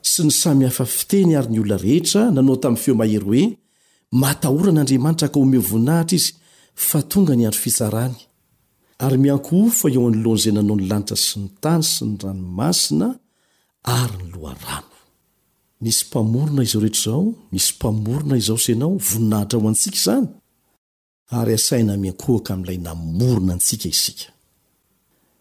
sy 0.03 0.24
ny 0.24 0.33
samy 0.33 0.64
hafa 0.66 0.87
fiteny 0.88 1.35
ary 1.38 1.50
ny 1.53 1.59
olona 1.61 1.76
rehetra 1.85 2.22
nanao 2.33 2.57
tamiy 2.62 2.83
feo 2.85 2.94
maherye 3.00 3.42
matahoran'andriamanitra 4.22 5.29
ka 5.33 5.38
o 5.40 5.44
mio 5.53 5.61
voninahitra 5.70 6.16
izy 6.20 6.33
fa 6.88 6.98
tonga 7.11 7.35
niandro 7.37 7.61
fitsarany 7.64 8.16
ary 9.05 9.18
mianko 9.24 9.53
o 9.66 9.66
fa 9.79 9.87
eo 9.94 10.07
nylohanzay 10.14 10.53
nanao 10.57 10.76
nylanitra 10.81 11.16
sy 11.26 11.35
ny 11.42 11.46
tany 11.62 11.85
sy 11.92 12.03
ny 12.09 12.14
ranomasina 12.22 13.09
ary 13.98 14.16
nyloarano 14.24 14.96
nisy 15.85 16.03
mpamorona 16.09 16.62
izo 16.68 16.79
reetrzao 16.85 17.22
nisy 17.53 17.70
mpamorona 17.76 18.35
izao 18.42 18.59
senao 18.66 18.90
voninahitra 19.11 19.57
ho 19.59 19.68
antsika 19.68 19.98
zany 20.07 20.26
ary 21.38 21.53
asaina 21.59 21.92
miankohaka 22.03 22.50
amilay 22.55 22.79
namorona 22.87 23.53
ntsika 23.59 23.87
isika 23.96 24.26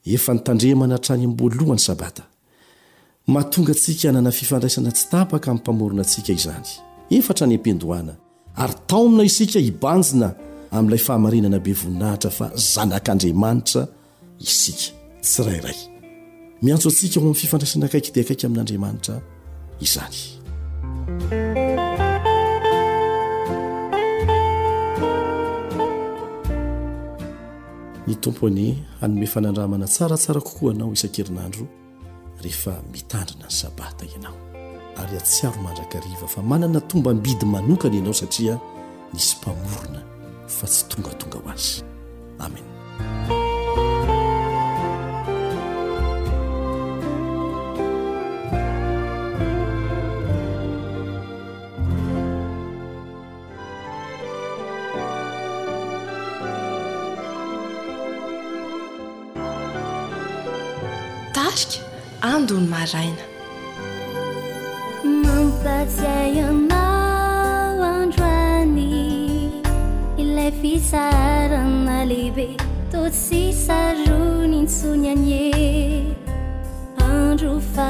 efanitandremana 0.04 0.96
htrany 0.96 1.26
mbolohany 1.26 1.78
sabata 1.78 2.22
matonga 3.26 3.72
antsika 3.72 4.12
nana 4.12 4.30
fifandraisana 4.30 4.90
tsy 4.92 5.06
tapaka 5.10 5.50
ami'y 5.50 5.62
pamoronantsika 5.64 6.32
izany 6.32 6.78
efatra 7.10 7.46
ny 7.46 7.54
ampindohana 7.56 8.14
ary 8.56 8.74
taomina 8.90 9.24
isika 9.24 9.58
hibanjina 9.66 10.32
amin'ilay 10.76 10.98
fahamarinana 11.08 11.58
be 11.66 11.72
voninahitra 11.82 12.30
fa 12.38 12.46
zanak'andriamanitra 12.72 13.82
isika 14.46 14.84
tsy 15.22 15.42
rairay 15.48 15.78
miantso 16.64 16.86
antsika 16.90 17.16
ho 17.20 17.20
amin'n 17.24 17.40
fifandraisana 17.42 17.84
akaiky 17.88 18.10
dia 18.14 18.22
akaiky 18.24 18.44
amin'andriamanitra 18.48 19.14
izany 19.86 20.18
ny 28.08 28.14
tompony 28.24 28.66
anome 29.04 29.26
fanandramana 29.34 29.86
tsaratsara 29.94 30.40
kokoa 30.46 30.70
ianao 30.72 30.90
isan-kerinandro 30.96 31.64
rehefa 32.44 32.72
mitandrina 32.92 33.46
ny 33.50 33.54
sabata 33.60 34.04
ianao 34.14 34.38
ary 34.98 35.16
atsiaro 35.20 35.58
mandrakaariva 35.62 36.26
fa 36.34 36.42
manana 36.42 36.80
tomba 36.80 37.10
ambidy 37.10 37.46
manokana 37.46 37.94
ianao 37.96 38.14
satria 38.14 38.54
nisy 39.14 39.34
mpamorona 39.40 40.00
fa 40.56 40.66
tsy 40.66 40.84
tongatonga 40.88 41.36
ho 41.38 41.50
azy 41.50 41.82
amen 42.44 42.64
tarika 61.32 61.80
andony 62.34 62.66
maraina 62.74 63.27
cayan 65.96 66.68
na 66.68 66.84
anroani 67.80 69.50
ile 70.22 70.48
fisaranna 70.60 71.98
lebe 72.10 72.48
tosi 72.92 73.42
sajuninsunane 73.64 75.44
anrufa 77.08 77.88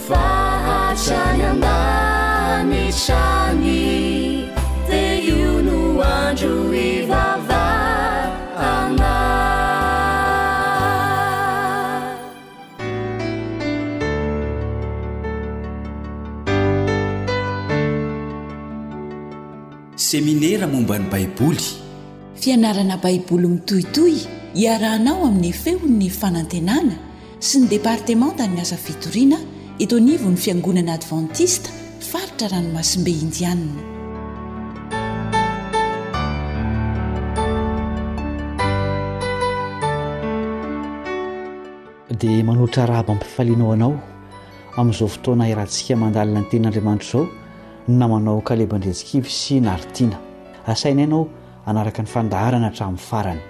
fahatrany 0.07 1.43
andany 1.53 2.83
trany 3.03 3.87
di 4.89 5.03
io 5.31 5.53
no 5.67 5.79
andro 6.23 6.55
ivava 6.89 7.69
ana 8.73 9.15
seminera 20.11 20.65
mombany 20.75 21.05
baiboly 21.13 21.83
fianarana 22.45 22.97
baiboly 23.05 23.47
mitohitoy 23.55 24.13
hiarahanao 24.61 25.19
amin'ny 25.29 25.49
efehon'ny 25.55 26.09
fanantenana 26.21 26.97
sy 27.47 27.55
ny 27.61 27.65
departemen 27.73 28.33
ta 28.39 28.45
ny 28.49 28.59
asa 28.65 28.77
fitoriana 28.87 29.39
itonivon'ny 29.85 30.37
fiangonana 30.45 30.93
advantista 30.99 31.71
faritra 32.09 32.47
ranomasimbe 32.53 33.11
indianina 33.25 33.81
dia 42.21 42.45
manoatra 42.51 42.83
rahabampifalianao 42.93 43.71
anao 43.77 43.95
amin'izao 44.83 45.09
fotoana 45.15 45.45
irahantsika 45.53 45.95
mandalina 46.03 46.41
ny 46.45 46.51
ten'andriamanitra 46.53 47.09
izao 47.21 47.25
namanao 48.01 48.39
kalebandretsikivy 48.51 49.31
sy 49.43 49.55
naritina 49.67 50.17
asainaianao 50.75 51.23
anaraka 51.71 52.03
ny 52.03 52.09
fandaharana 52.15 52.67
hatramin'ny 52.71 53.01
farany 53.11 53.41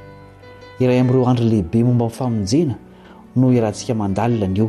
iray 0.85 0.99
amin'ireo 1.03 1.25
andro 1.33 1.47
lehibe 1.53 1.79
momba 1.89 2.07
nyfamonjena 2.11 2.75
no 3.41 3.47
irahantsika 3.57 3.95
mandalina 4.03 4.47
any 4.49 4.59
io 4.63 4.67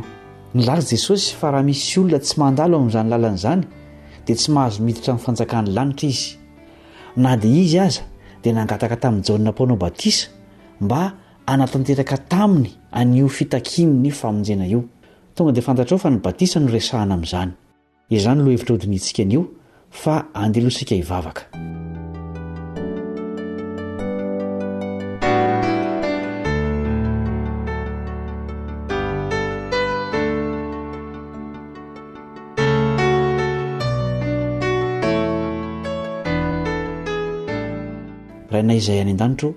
ny 0.56 0.62
lara 0.68 0.82
jesosy 0.90 1.30
fa 1.40 1.48
raha 1.54 1.62
misy 1.68 1.86
olona 2.02 2.18
tsy 2.26 2.36
mandalo 2.42 2.74
amin'izany 2.80 3.08
lalan' 3.14 3.36
izany 3.40 3.62
dia 4.26 4.36
tsy 4.40 4.48
mahazo 4.56 4.78
miditra 4.86 5.10
in'ny 5.14 5.22
fanjakany 5.26 5.68
lanitra 5.76 6.08
izy 6.14 6.24
na 7.22 7.30
dia 7.42 7.54
izy 7.64 7.78
aza 7.86 8.02
dia 8.42 8.52
nangataka 8.58 8.96
tamin'y 9.04 9.24
jaonnamponao 9.28 9.76
batisa 9.84 10.26
mba 10.84 11.00
anatanteraka 11.52 12.16
taminy 12.32 12.70
anio 13.00 13.28
fitakimi 13.38 13.96
ny 14.08 14.10
famonjena 14.20 14.64
io 14.74 14.80
tonga 15.36 15.52
dia 15.56 15.62
fantatrao 15.68 15.98
fa 16.04 16.08
ny 16.14 16.18
batisa 16.26 16.56
no 16.62 16.68
resahana 16.76 17.14
amin'izany 17.18 17.52
izany 18.16 18.40
lo 18.44 18.48
hevitra 18.54 18.72
hodinihintsikanio 18.76 19.42
fa 20.02 20.14
andelosika 20.42 20.94
hivavaka 21.00 21.42
anay 38.58 38.76
izay 38.80 38.98
any 39.00 39.10
an-danitrao 39.12 39.52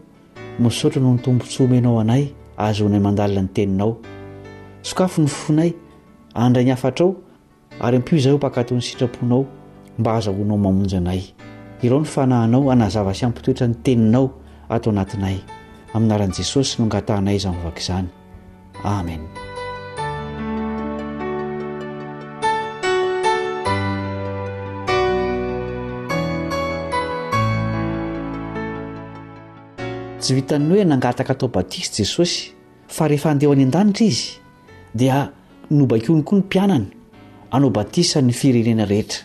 mosoatra 0.60 1.02
no 1.02 1.14
nitombotsomenao 1.16 2.00
anay 2.00 2.24
azoonay 2.58 3.00
mandalia 3.00 3.42
ny 3.42 3.50
teninao 3.56 3.98
sokafo 4.82 5.22
ny 5.22 5.28
fonay 5.28 5.72
andrany 6.34 6.70
hafatrao 6.70 7.16
ary 7.80 7.98
ampio 7.98 8.18
izay 8.18 8.34
o 8.34 8.38
mpakatony 8.38 8.82
sitrapoinao 8.82 9.46
mba 10.00 10.16
azahonao 10.16 10.58
mamonjy 10.58 10.98
anay 10.98 11.22
ireo 11.82 12.00
ny 12.00 12.06
fanahanao 12.06 12.72
anazava 12.72 13.14
sy 13.14 13.26
ampitoetra 13.26 13.68
ny 13.68 13.76
teninao 13.84 14.32
atao 14.70 14.92
anatinay 14.94 15.38
aminaran' 15.94 16.34
jesosy 16.38 16.76
no 16.80 16.86
angatanay 16.86 17.40
zanivavaka 17.40 17.80
izany 17.80 18.08
amen 18.84 19.28
vitany 30.34 30.70
hoe 30.74 30.84
nangataka 30.86 31.34
atao 31.34 31.50
batisa 31.50 31.92
jesosy 32.00 32.54
fa 32.88 33.08
rehefa 33.08 33.30
handeho 33.30 33.52
any 33.54 33.63
an-danitra 33.63 34.06
izy 34.06 34.32
dia 34.94 35.32
nobakony 35.70 36.24
koa 36.24 36.38
ny 36.38 36.39
mpianany 36.42 36.86
anao 37.52 37.70
batisa 37.70 38.22
ny 38.22 38.32
firenena 38.32 38.86
rehetra 38.86 39.24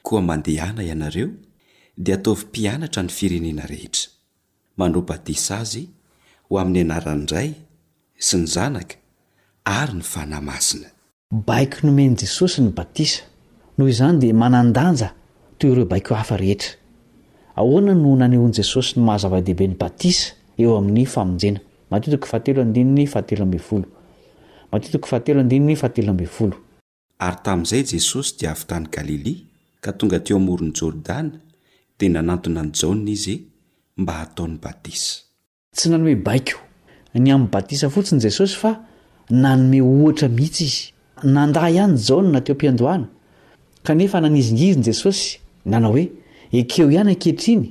koa 0.05 0.23
mandehana 0.23 0.83
ianareo 0.85 1.29
di 1.97 2.13
ataovympianatra 2.13 3.03
ny 3.03 3.09
firenena 3.09 3.67
rehetra 3.67 4.11
mano 4.77 5.01
batisa 5.03 5.59
azy 5.59 5.89
ho 6.51 6.59
ami'ny 6.59 6.81
anarandray 6.81 7.53
sy 8.19 8.37
nyzanaka 8.37 8.98
aybaio 9.69 11.77
nomeny 11.83 12.17
jesosy 12.23 12.63
ny 12.63 12.71
batisa 12.73 13.23
noho 13.77 13.89
izany 13.91 14.19
di 14.23 14.33
manandanja 14.33 15.09
to 15.59 15.65
ireobaio 15.71 16.15
haf 16.21 16.31
ehea 16.33 17.57
hoana 17.57 17.93
o 17.93 18.13
naneon' 18.23 18.53
jesosy 18.59 18.97
n 19.01 19.05
mahazava-dehibe 19.09 19.67
ny 19.69 19.77
batisa 19.77 20.33
ary 27.19 27.37
tam'izay 27.47 27.83
jesosy 27.93 28.31
di 28.41 28.47
avy 28.53 28.65
tany 28.71 28.87
galilia 28.95 29.37
ka 29.85 29.93
tonga 29.99 30.19
tio 30.27 30.37
amoron'ny 30.37 30.73
jordana 30.79 31.33
dia 31.99 32.09
nanantona 32.15 32.61
any 32.65 32.73
jaa 32.81 32.97
izy 33.17 33.35
mba 34.01 34.13
hataony 34.21 34.57
batisa 34.61 35.21
ambatis 37.35 37.81
fotsnyjesosy 37.95 38.57
fa 38.63 38.71
nanome 39.31 39.81
ohatra 39.83 40.29
mihitsy 40.29 40.63
izy 40.65 40.93
nanda 41.23 41.69
ihany 41.71 41.97
jana 41.97 42.41
teo 42.41 42.55
am-piandohana 42.55 43.07
kanefa 43.85 44.21
nanizingiziny 44.21 44.83
jesosy 44.85 45.39
nanao 45.67 45.93
hoe 45.93 46.09
ekeo 46.53 46.91
ihany 46.91 47.13
akehitriny 47.13 47.67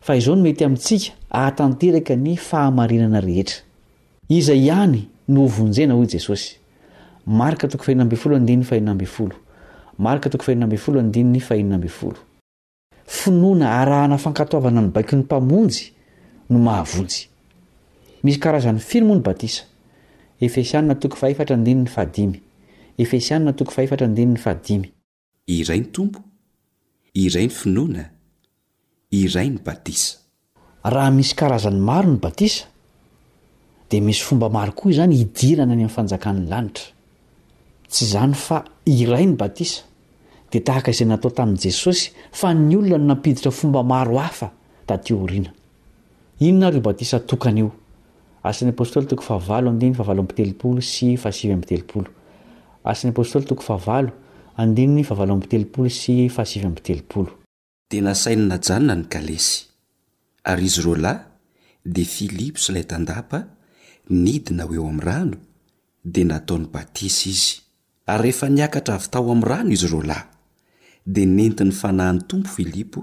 fa 0.00 0.16
izao 0.16 0.36
no 0.36 0.42
mety 0.42 0.64
amintsika 0.64 1.06
ahtanteraka 1.30 2.16
ny 2.16 2.36
fahamarinana 2.36 3.20
rehetraiz 3.20 3.62
iy 4.28 4.70
noneaesofinoana 13.32 13.80
arahana 13.80 14.18
fankatovana 14.18 14.80
ny 14.82 14.88
baiko 14.90 15.16
ny 15.16 15.22
mpamonjy 15.22 15.76
no 16.50 16.70
ahavonjyi 16.70 17.28
efeiana 20.46 20.94
toko 21.02 21.16
fahatra 21.22 21.56
ndinny 21.62 21.86
hadimy 21.96 22.38
efeianatokofaheatradinny 23.02 24.36
ahadiy 24.44 24.82
iray 25.56 25.80
ny 25.84 25.92
tompo 25.96 26.20
iray 27.24 27.46
ny 27.48 27.54
finoana 27.58 28.04
iray 29.22 29.48
ny 29.54 29.58
batisa 29.66 30.90
raha 30.94 31.12
misy 31.18 31.34
karazany 31.40 31.78
maro 31.90 32.10
ny 32.14 32.18
batisa 32.24 32.64
di 33.90 34.00
misy 34.06 34.22
fomba 34.28 34.48
maro 34.56 34.72
koa 34.78 34.90
izany 34.94 35.14
hidirana 35.22 35.72
any 35.76 35.84
amin'ny 35.84 35.94
fanjakan'ny 35.96 36.44
lanitra 36.52 36.88
tsy 37.90 38.02
izany 38.08 38.34
fa 38.46 38.58
iray 38.98 39.24
ny 39.30 39.34
batisa 39.44 39.84
dea 40.50 40.62
tahaka 40.68 40.90
izay 40.94 41.08
natao 41.10 41.30
tamin'y 41.38 41.62
jesosy 41.68 42.04
fa 42.40 42.48
ny 42.54 42.74
olona 42.80 42.98
no 43.04 43.14
nampiditra 43.14 43.50
fomba 43.60 43.80
maro 43.92 44.18
hafa 44.26 44.48
da 44.88 44.94
ti 45.04 45.14
horianainona 45.14 46.68
rbstokayo 46.76 47.68
asnyt 48.44 48.74
dia 57.92 58.02
nasainynajanona 58.02 58.94
ny 58.94 59.04
kalesy 59.10 59.64
ary 60.44 60.64
izy 60.64 60.80
ro 60.82 60.94
lahy 60.96 61.18
dia 61.94 62.04
filipo 62.04 62.58
sy 62.58 62.72
lay 62.72 62.84
tandapa 62.86 63.40
nidina 64.08 64.64
ho 64.64 64.72
eo 64.74 64.86
am 64.88 65.00
rano 65.00 65.36
dia 66.12 66.24
nataony 66.24 66.66
batisy 66.72 67.28
izy 67.30 67.56
ary 68.06 68.22
rehefa 68.22 68.48
niakatra 68.48 68.94
avy 68.96 69.08
tao 69.12 69.30
amy 69.32 69.44
rano 69.50 69.70
izy 69.70 69.86
ro 69.92 70.00
lahy 70.02 70.24
dia 71.06 71.26
nentiny 71.26 71.72
fanahyny 71.72 72.22
tompo 72.28 72.48
filipo 72.48 73.00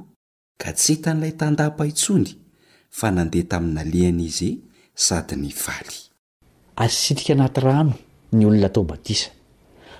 ka 0.58 0.71
tsy 0.73 0.95
tany 1.02 1.19
ilay 1.19 1.36
tandapa 1.38 1.86
itsonry 1.86 2.34
fa 2.89 3.12
nandeha 3.12 3.45
taminaliany 3.52 4.25
izy 4.25 4.52
sady 5.00 5.36
ny 5.40 5.48
valy 5.66 5.98
asitrika 6.76 7.32
anaty 7.34 7.62
rano 7.62 7.92
ny 8.34 8.46
olona 8.46 8.70
tao 8.70 8.84
batisa 8.84 9.30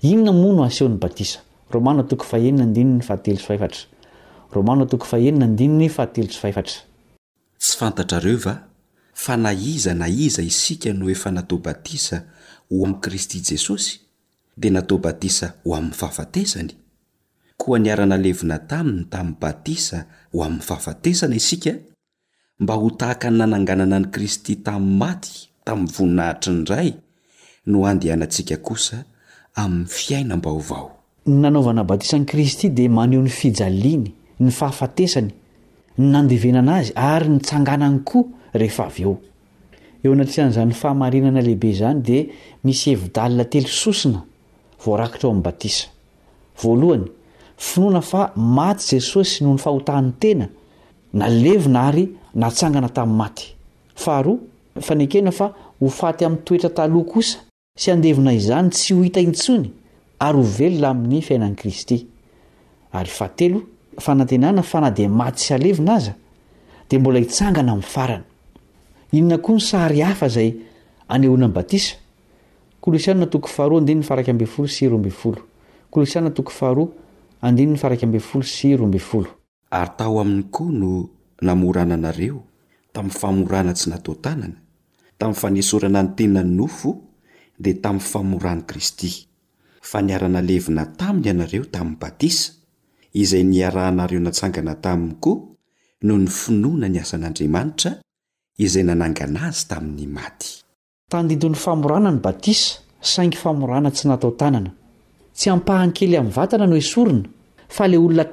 tsy 0.00 1.36
fantatrareova 7.78 8.54
fa 9.24 9.34
naiza 9.36 9.92
na 9.94 10.08
iza 10.08 10.42
isika 10.42 10.92
noefa 10.92 11.30
natao 11.30 11.58
batisa 11.58 12.18
ho 12.70 12.84
amy 12.86 12.94
kristy 13.00 13.38
jesosy 13.48 14.00
dia 14.56 14.70
natao 14.72 14.98
batisa 14.98 15.46
ho 15.64 15.70
amyy 15.80 15.92
fahafatesany 16.00 16.70
koa 17.60 17.78
niaranalevona 17.78 18.58
taminy 18.64 19.04
tamy 19.12 19.34
batisa 19.40 19.98
ho 20.32 20.44
aminy 20.44 20.62
fahafatesana 20.64 21.36
isika 21.36 21.72
mba 22.58 22.74
ho 22.74 22.90
tahaka 22.90 23.28
ny 23.30 23.36
nananganana 23.36 23.96
any 24.00 24.06
kristy 24.08 24.56
tamy 24.56 24.96
maty 25.00 25.50
tamyy 25.64 25.92
voninahitri 25.92 26.52
ndray 26.54 26.94
no 27.68 27.84
andehanantsika 27.86 28.56
kosa 28.56 29.04
am'ny 29.54 29.84
fiainambaovao 29.86 30.90
ny 31.26 31.36
nanaovana 31.40 31.84
batisani 31.84 32.24
kristy 32.26 32.68
de 32.70 32.88
maneo 32.88 33.22
ny 33.22 33.28
fijaliany 33.28 34.10
ny 34.40 34.50
fahafatesany 34.50 35.30
ny 35.98 36.06
nandevenana 36.12 36.76
azy 36.76 36.92
ary 36.96 37.28
nitsanganany 37.28 37.98
koa 38.04 38.24
heaeoatan'zany 38.54 40.72
fahamainanalehibe 40.72 41.72
zany 41.80 42.00
de 42.06 42.18
misy 42.64 42.90
hevidalinatelo 42.94 43.68
sosina 43.68 44.22
vorait 44.84 45.24
ao 45.24 45.30
ambiioana 45.30 48.02
fa 48.02 48.32
maty 48.36 48.94
jesosy 48.96 49.44
noho 49.44 49.54
ny 49.54 49.58
fahotahan'ny 49.58 50.12
tena 50.20 50.46
nalena 51.12 51.82
ary 51.88 52.06
natangana 52.34 52.88
ta'matyahaekeafa 52.88 55.54
hofatyam'nytoetra 55.80 56.70
talohakosa 56.70 57.38
sy 57.80 57.90
andevina 57.90 58.32
izany 58.36 58.68
tsy 58.68 58.92
ho 58.94 59.02
hita 59.02 59.20
intsony 59.24 59.72
ary 60.26 60.38
ho 60.38 60.44
velona 60.56 60.88
amin'ny 60.92 61.20
fiainan'ny 61.24 61.56
kristy 61.60 61.96
ary 62.98 63.08
fa 63.08 63.26
telo 63.38 63.60
fanantenana 63.98 64.62
fa 64.70 64.80
na 64.84 64.90
de 64.90 65.04
maty 65.08 65.42
sy 65.46 65.54
alevina 65.56 65.94
aza 66.00 66.14
dea 66.90 66.98
mbola 67.00 67.18
hitsangana 67.24 67.72
am'ny 67.72 67.82
farana 67.94 68.24
inona 69.16 69.38
koa 69.38 69.54
ny 69.56 69.60
sary 69.60 70.00
hafa 70.02 70.28
zay 70.34 70.48
aneonany 71.08 71.52
batisa 71.52 71.94
k 72.80 72.88
artao 79.72 80.18
aminy 80.20 80.42
koa 80.54 80.70
no 80.80 81.08
namorana 81.42 81.94
anareo 81.94 82.40
tam'ny 82.92 83.10
famorana 83.20 83.72
tsy 83.74 83.86
nataotanana 83.90 84.54
tam'ny 85.18 85.34
fanesorana 85.40 86.02
ny 86.02 86.08
tenany 86.18 86.50
nofo 86.60 87.00
dea 87.60 87.74
tamy 87.76 88.00
famorano 88.00 88.62
kristy 88.66 89.28
fa 89.80 90.00
niaranalevina 90.02 90.86
taminy 90.86 91.26
ianareo 91.26 91.64
tamyy 91.64 91.96
batisa 92.00 92.52
izay 93.12 93.44
niarahanareo 93.44 94.20
natsangana 94.20 94.74
tamiy 94.74 95.14
koa 95.20 95.40
no 96.02 96.18
nifinoana 96.18 96.88
ny 96.88 97.00
asan'andriamanitra 97.00 97.92
izay 98.58 98.82
nanangana 98.82 99.42
azy 99.46 99.66
tamin'ny 99.68 100.06
matyy 100.08 100.62
famorana 101.54 102.10
ny 102.10 102.18
batisa 102.20 102.78
saingy 103.00 103.36
famorana 103.36 103.90
tsy 103.90 104.08
natao 104.08 104.30
tanana 104.30 104.70
sy 105.32 105.50
ampahankely 105.50 106.16
am 106.16 106.28
vatana 106.30 106.66
noesorna 106.66 107.22
l 107.80 107.94
ola 107.96 108.28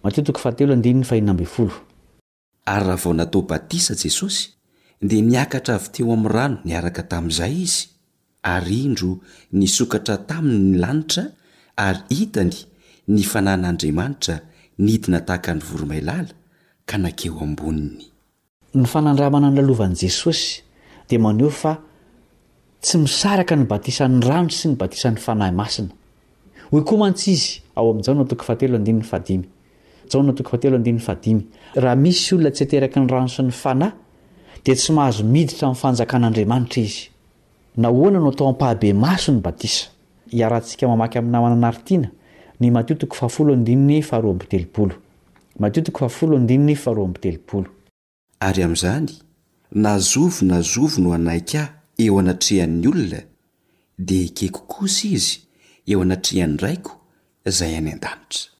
ary 0.01 0.25
raha 2.67 2.97
vao 3.03 3.13
natao 3.15 3.43
batisa 3.45 3.93
jesosy 4.05 4.43
dia 5.11 5.21
niakatra 5.31 5.75
avy 5.79 5.89
teo 5.95 6.09
amy 6.17 6.29
rano 6.35 6.59
niaraka 6.69 7.03
tamy 7.11 7.29
izay 7.35 7.55
izy 7.67 7.87
ar 8.53 8.65
indro 8.81 9.11
nisokatra 9.59 10.17
taminy 10.29 10.79
lanitra 10.83 11.23
ary 11.87 12.01
hitany 12.19 12.57
nifanan'andriamanitra 13.15 14.35
nidina 14.87 15.19
tahakandro 15.27 15.67
voromai 15.71 16.01
lala 16.09 16.29
ka 16.89 16.97
nakeo 17.05 17.39
amboninyfanandramana 17.47 19.49
ny 19.53 19.57
lalovany 19.61 19.95
jesosy 20.03 20.49
of 21.13 21.67
tsy 22.83 22.97
misaraka 23.05 23.55
nibatisany 23.61 24.17
rano 24.29 24.49
sy 24.59 24.67
nybatisany 24.73 25.19
fanahy 25.21 25.53
masina 25.53 25.93
raha 31.77 31.97
misy 31.97 32.35
olona 32.35 32.51
tsy 32.51 32.67
teraki 32.67 33.01
ny 33.01 33.07
rano 33.09 33.29
sy 33.29 33.43
ny 33.43 33.51
fanahy 33.53 33.93
di 34.65 34.75
tsy 34.77 34.93
mahazo 34.93 35.23
miditra 35.25 35.69
miy 35.71 35.77
fanjakan'andriamanitra 35.79 36.81
izy 36.85 37.03
nahon 37.77 38.11
no 38.13 38.29
atao 38.31 38.49
ampahabe 38.51 38.93
maso 38.93 39.33
ny 39.33 39.41
batsa 39.45 39.89
iarahantsika 40.33 40.87
mamayamnananaina 40.87 42.11
ny 42.61 42.79
ary 48.41 48.61
am'izany 48.63 49.11
nazovy 49.85 50.41
nazovy 50.51 50.99
no 51.03 51.11
anaik 51.19 51.53
a 51.55 51.65
eo 52.05 52.19
anatrehan'ny 52.21 52.87
olona 52.89 53.21
di 53.99 54.17
ekeko 54.27 54.61
kosy 54.73 55.09
izy 55.17 55.37
eo 55.91 56.01
anatrihany 56.03 56.57
raiko 56.63 56.91
zay 57.59 57.73
any 57.81 57.91
an-danitra 57.93 58.60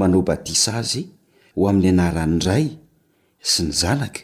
manao 0.00 0.22
batisa 0.28 0.72
azy 0.80 1.02
ho 1.56 1.60
amin'ny 1.70 1.90
anarany 1.94 2.36
ray 2.46 2.64
sy 3.50 3.60
ny 3.68 3.72
zanaka 3.82 4.20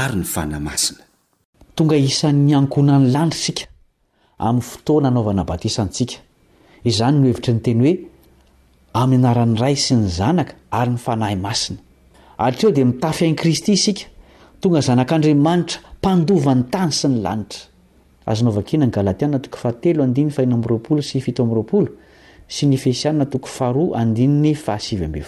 ary 0.00 0.16
ny 0.20 0.26
fanay 0.34 0.62
masina 0.68 1.02
tonga 1.78 1.96
isan'ny 2.10 2.52
ankonany 2.60 3.06
lanitra 3.14 3.38
isika 3.42 3.64
amin'ny 4.46 4.68
fotoana 4.70 5.08
anaovana 5.12 5.42
batisa 5.50 5.78
antsika 5.84 6.16
izany 6.90 7.16
no 7.20 7.26
hevitry 7.30 7.52
nyteny 7.56 7.78
hoe 7.84 7.94
amin'ny 9.02 9.24
anarany 9.28 9.56
ray 9.62 9.76
sy 9.84 9.92
ny 10.00 10.06
zanaka 10.20 10.52
ary 10.80 10.90
ny 10.94 11.00
fanahy 11.06 11.36
masina 11.46 11.80
atreo 12.48 12.70
di 12.76 12.82
mitafy 12.90 13.22
ainyi 13.26 13.38
kristy 13.42 13.72
sika 13.86 14.04
tonga 14.60 14.80
zanak'andriamanitra 14.88 15.78
mpandova 15.98 16.52
ny 16.58 16.62
tany 16.74 16.92
sy 16.98 17.06
ny 17.12 17.16
lanitra 17.26 17.62
azonao 18.30 18.52
vakina 18.60 18.84
ny 18.86 18.92
galatian 18.96 19.30
na 19.34 19.38
toko 19.44 19.58
fatelo 19.64 20.00
andiny 20.06 20.28
fahina 20.36 20.56
mi'roapolo 20.62 21.00
sy 21.08 21.16
fito 21.24 21.40
amin'nyroapolo 21.42 21.88
sy 22.48 22.66
ny 22.66 22.76
feisianina 22.76 23.26
toko 23.26 23.46
faroa 23.48 23.98
andinny 23.98 24.54
faasiolo 24.54 25.18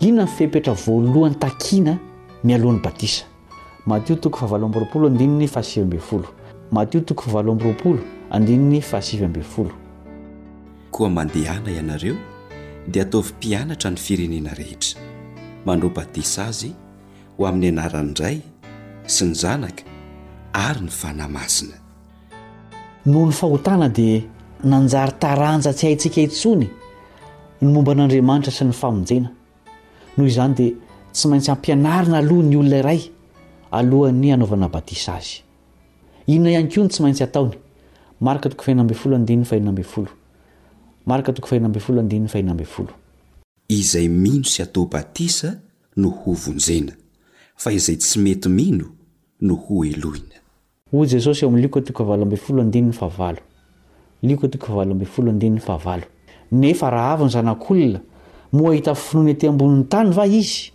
inona 0.00 0.24
ny 0.24 0.30
fepetra 0.36 0.74
voalohan'ny 0.74 1.34
takina 1.38 1.98
mialohan'ny 2.44 2.82
batisa 2.82 3.24
matio 3.86 4.16
tooiy 4.16 5.30
matio 6.70 7.00
tooi 7.00 7.96
koa 10.90 11.08
mandehana 11.10 11.70
ianareo 11.70 12.16
dia 12.88 13.04
ataovy-mpianatra 13.04 13.90
ny 13.90 13.96
firenena 13.96 14.54
rehetra 14.54 15.00
mandro 15.66 15.88
batisa 15.90 16.46
azy 16.46 16.72
ho 17.38 17.46
amin'ny 17.46 17.68
anaran 17.80 18.14
dray 18.14 18.40
noho 23.06 23.26
ny 23.26 23.32
fahotana 23.32 23.88
di 23.88 24.24
nanjary 24.70 25.12
taranja 25.20 25.72
tsy 25.72 25.86
haintsika 25.86 26.20
hintsony 26.20 26.66
no 27.62 27.68
momba 27.72 27.92
an'andriamanitra 27.92 28.52
sy 28.52 28.64
ny 28.66 28.72
fahonjena 28.74 29.30
noho 30.16 30.26
izany 30.28 30.54
dia 30.58 30.72
tsy 31.12 31.28
maintsy 31.30 31.50
hampianarina 31.50 32.18
alohay 32.18 32.46
ny 32.46 32.56
olona 32.56 32.76
iray 32.82 33.00
alohan'ny 33.78 34.32
hanaovana 34.32 34.68
batisa 34.74 35.14
azy 35.18 35.38
inona 36.32 36.50
iany 36.54 36.68
ko 36.72 36.84
ny 36.84 36.88
tsy 36.90 37.02
maintsy 37.02 37.24
ataony 37.24 37.56
maizay 43.68 44.08
mino 44.08 44.44
sy 44.44 44.62
ato 44.66 44.86
batisa 44.86 45.52
no 45.96 46.10
hovonjena 46.24 46.92
fa 47.56 47.72
izay 47.72 47.96
tsy 47.96 48.18
mety 48.20 48.48
mino 48.48 48.97
ho 50.90 51.04
jesosy 51.06 51.46
'likotiaaaamolonnyaaaneaha 51.46 53.38
anyzana'olona 56.50 58.00
moahita 58.56 58.92
finona 58.94 59.30
eti 59.34 59.46
ambonin'ny 59.46 59.84
tany 59.92 60.10
va 60.10 60.24
izy 60.26 60.72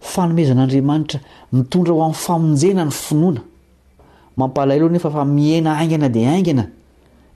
fanomezan'andriamanitra 0.00 1.20
mitondra 1.52 1.92
ho 1.94 2.00
amin'ny 2.04 2.14
famonjena 2.26 2.84
ny 2.86 2.90
finoana 2.90 3.40
mampalaloha 4.38 4.88
nefa 4.92 5.10
fa 5.10 5.24
miena 5.24 5.70
aingina 5.80 6.08
de 6.14 6.24
aingina 6.26 6.64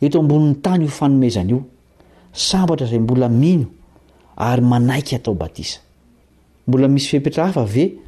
eto 0.02 0.16
ambonin'ny 0.18 0.56
tany 0.64 0.82
io 0.84 0.88
fanomezany 0.90 1.50
io 1.52 1.60
sambatra 2.32 2.86
zay 2.86 2.98
mbola 2.98 3.28
mino 3.28 3.66
ary 4.36 4.62
manaiky 4.62 5.14
atao 5.16 5.34
batisa 5.34 5.78
mbola 6.66 6.88
misy 6.88 7.08
fepetra 7.10 7.52
haave 7.52 7.98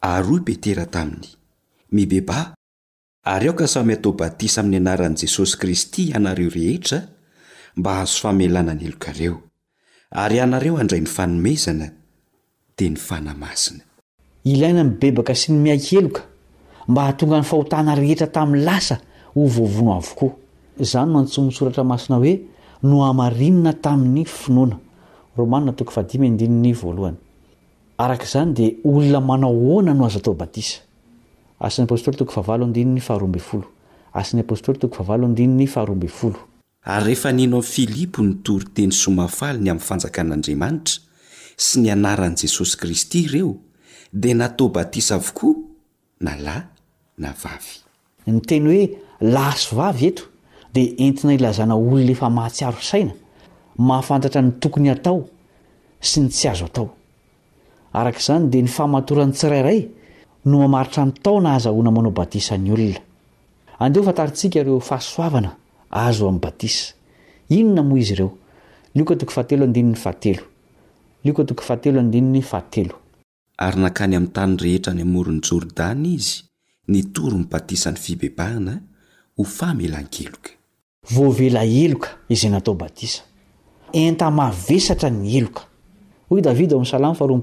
aro 0.00 0.42
petera 0.44 0.86
taminy 0.86 1.26
mibeba 1.90 2.40
ary 3.26 3.48
o 3.48 3.54
ka 3.60 3.66
samy 3.74 3.92
atao 3.96 4.12
batisa 4.20 4.60
aminy 4.62 4.76
anarany 4.82 5.16
jesosy 5.20 5.56
kristy 5.60 6.12
anareo 6.16 6.50
rehetra 6.58 6.98
mba 7.76 7.90
hahazo 7.94 8.16
famelanany 8.22 8.82
elokareo 8.86 9.36
ary 10.10 10.40
anareo 10.40 10.76
handray 10.76 11.00
nyfanomezana 11.00 11.88
dia 12.76 12.90
nifanamasina 12.90 13.80
ilaina 14.44 14.84
mybebaka 14.84 15.34
sy 15.34 15.52
ny 15.52 15.58
miaiky 15.64 15.96
eloka 15.98 16.22
mba 16.88 17.00
hahatonga 17.02 17.36
ny 17.40 17.44
fahotana 17.44 17.94
rehetra 17.94 18.26
tamiy 18.26 18.62
lasa 18.62 19.00
ho 19.34 19.46
vovono 19.46 19.94
avokoa 19.96 20.32
izany 20.80 21.10
no 21.12 21.18
antsomosoratra 21.18 21.82
masina 21.90 22.16
hoe 22.22 22.34
no 22.88 22.96
amarimina 23.10 23.72
tamin'ny 23.84 24.24
finoana 24.24 25.74
akzny 28.06 28.52
di 28.56 28.66
olon 28.84 29.24
manao 29.24 29.52
hoana 29.54 29.94
noazo 29.94 30.20
tao 30.20 30.34
btisa 30.34 30.78
ary 36.84 37.04
rehefa 37.04 37.32
nino 37.32 37.56
amn 37.56 37.62
filipo 37.62 38.22
nitory 38.22 38.64
teny 38.74 38.92
somafaly 38.92 39.58
ny 39.60 39.68
amin'ny 39.70 39.80
fanjakan'andriamanitra 39.88 41.00
sy 41.56 41.80
ny 41.82 41.90
anaran'n'i 41.90 42.36
jesosy 42.44 42.76
kristy 42.78 43.24
ireo 43.24 43.56
dia 44.12 44.34
natao 44.34 44.68
batisa 44.68 45.14
avokoa 45.14 45.54
na 46.20 46.32
lay 46.36 46.62
na 47.18 47.32
vavy 47.42 47.74
ntey 48.30 48.60
hoelaso 48.60 49.76
entina 50.80 51.32
ilazana 51.34 51.76
olonaef 51.76 52.22
mahaia 52.22 52.72
saia 52.90 53.10
ahafanata 53.78 54.42
nytokonyatao 54.42 55.24
s 56.00 56.16
ny 56.18 56.28
tsy 56.28 56.48
azo 56.48 56.68
k 57.92 58.18
zany 58.26 58.46
d 58.52 58.66
famatoranytsiraray 58.66 59.88
no 60.44 60.68
maaritra 60.68 61.04
ny 61.04 61.12
taona 61.22 61.54
azaho 61.56 61.82
namoanao 61.82 62.12
batisany 62.12 62.68
olonaoftinsik 62.72 64.54
iofahaoana 64.56 65.50
azosinonaoizy 65.90 68.14
olok 68.14 69.28
ary 73.60 73.78
nakany 73.80 74.14
amtany 74.16 74.56
rehetra 74.56 74.94
ny 74.94 75.02
amorony 75.02 75.40
jordany 75.50 76.14
izy 76.14 76.42
nitory 76.88 77.36
ny 77.38 77.44
batisany 77.50 77.96
fibebahana 77.98 78.80
ho 79.36 79.42
famelankeloka 79.44 80.57
voavela 81.10 81.64
eloka 81.64 82.08
izay 82.28 82.50
natao 82.52 82.74
batisa 82.76 83.22
enta 83.96 84.26
mavesatra 84.30 85.08
ny 85.10 85.26
elokaaidaaesambatra 85.40 87.36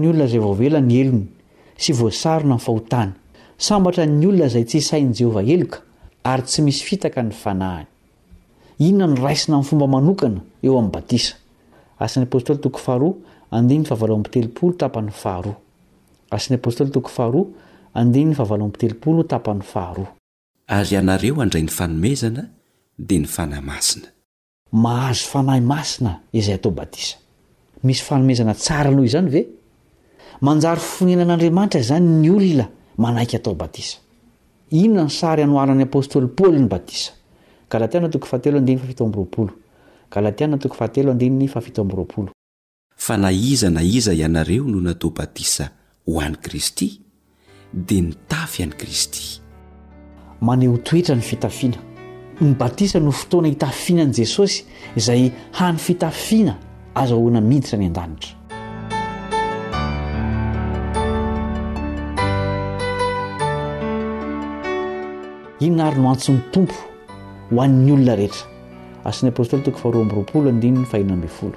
ny 0.00 0.06
olona 0.10 0.26
zay 0.32 0.38
vovela 0.46 0.80
ny 0.82 0.92
elony 1.02 1.22
sy 1.78 1.92
osaona 2.02 2.54
yfahotany 2.58 3.12
sambatra 3.58 4.02
ny 4.10 4.26
olona 4.26 4.48
zay 4.54 4.64
tsy 4.66 4.78
isain'nyjehova 4.82 5.42
eloka 5.54 5.78
ary 6.24 6.42
tsy 6.48 6.60
misy 6.66 6.82
fitaka 6.88 7.22
ny 7.22 7.30
fanahayinonany 7.42 9.22
aisina 9.28 9.54
am 9.58 9.62
fomba 9.68 9.86
manokana 9.86 10.40
e'ybis 16.44 16.76
ianareo 20.90 21.34
andray 21.42 21.62
ny 21.62 21.68
fanomezana 21.70 22.42
di 22.98 23.18
ny 23.18 23.26
fanahy 23.26 23.60
masina 23.62 24.08
mahazo 24.72 25.26
fanahy 25.32 25.60
masina 25.60 26.20
izay 26.32 26.54
atao 26.54 26.72
batisa 26.72 27.16
misy 27.82 28.02
fanomezana 28.02 28.54
tsara 28.54 28.90
noho 28.90 29.04
izany 29.08 29.28
ve 29.34 29.40
manjary 30.40 30.80
foninan'andriamanitra 30.92 31.80
zany 31.88 32.06
ny 32.22 32.30
olona 32.30 32.66
manaiky 33.02 33.36
atao 33.40 33.54
batisa 33.62 33.96
inonany 34.82 35.10
sary 35.20 35.42
anoharan'ny 35.46 35.84
apôstoly 35.88 36.26
paoly 36.38 36.58
ny 36.62 36.68
batisa 36.68 37.12
gala 37.70 37.88
fa 42.96 43.16
na 43.16 43.30
iza 43.32 43.70
na 43.70 43.82
iza 43.82 44.12
ianareo 44.14 44.64
no 44.64 44.80
natao 44.80 45.10
batisa 45.10 45.64
ho 46.06 46.20
an'ny 46.20 46.36
kristy 46.40 47.03
dia 47.74 48.00
ni 48.00 48.14
tafy 48.28 48.62
ani 48.62 48.72
kristy 48.72 49.40
maneo 50.40 50.72
ho 50.72 50.78
toetra 50.78 51.14
ny 51.16 51.22
fitafiana 51.22 51.76
ny 52.40 52.54
batisa 52.54 53.00
no 53.00 53.10
fotoana 53.10 53.48
hitafinan'i 53.48 54.12
jesosy 54.14 54.64
izay 54.96 55.30
hany 55.52 55.78
fitafiana 55.78 56.56
azo 56.94 57.18
hoana 57.18 57.40
miditra 57.40 57.78
ny 57.78 57.86
an-danitra 57.86 58.32
ino 65.60 65.76
na 65.76 65.86
ary 65.86 65.98
noantsony 66.00 66.40
tompo 66.52 66.74
ho 67.50 67.62
an'ny 67.62 67.90
olona 67.92 68.14
rehetra 68.16 68.46
asin'y 69.04 69.32
apôstoly 69.32 69.62
toako 69.62 69.78
faharoamby 69.78 70.14
roapolo 70.14 70.50
andininy 70.50 70.84
fahenina 70.86 71.16
mbyn 71.18 71.26
folo 71.34 71.56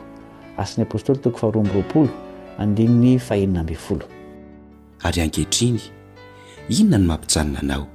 asin'ny 0.57 0.87
apôstoly 0.87 1.19
toko 1.21 1.37
faharoambyroapolo 1.37 2.09
andini 2.57 2.93
ny 3.13 3.19
fahenina 3.19 3.59
ambynfolo 3.59 4.05
ary 5.03 5.21
ankehitriny 5.21 5.79
inona 6.69 6.97
ny 6.97 7.07
mampijanona 7.07 7.59
anao 7.59 7.87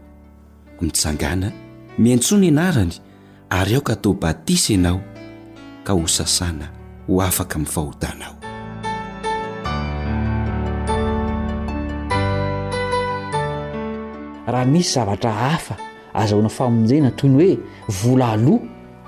mitsangana 0.80 1.50
mientsony 1.98 2.48
anarany 2.48 2.92
ary 3.50 3.74
aoka 3.74 3.96
tao 3.96 4.12
batisa 4.14 4.72
ianao 4.72 5.00
ka 5.84 5.92
ho 5.92 6.06
sasana 6.06 6.68
ho 7.08 7.20
afaka 7.22 7.58
min'ny 7.58 7.68
fahotanao 7.70 8.34
raha 14.46 14.64
misy 14.66 14.92
zavatra 14.94 15.32
hafa 15.32 15.76
azahoana 16.14 16.48
famonjena 16.48 17.10
toy 17.10 17.30
ny 17.30 17.36
hoe 17.38 17.58
vola 17.88 18.36
loha 18.36 18.64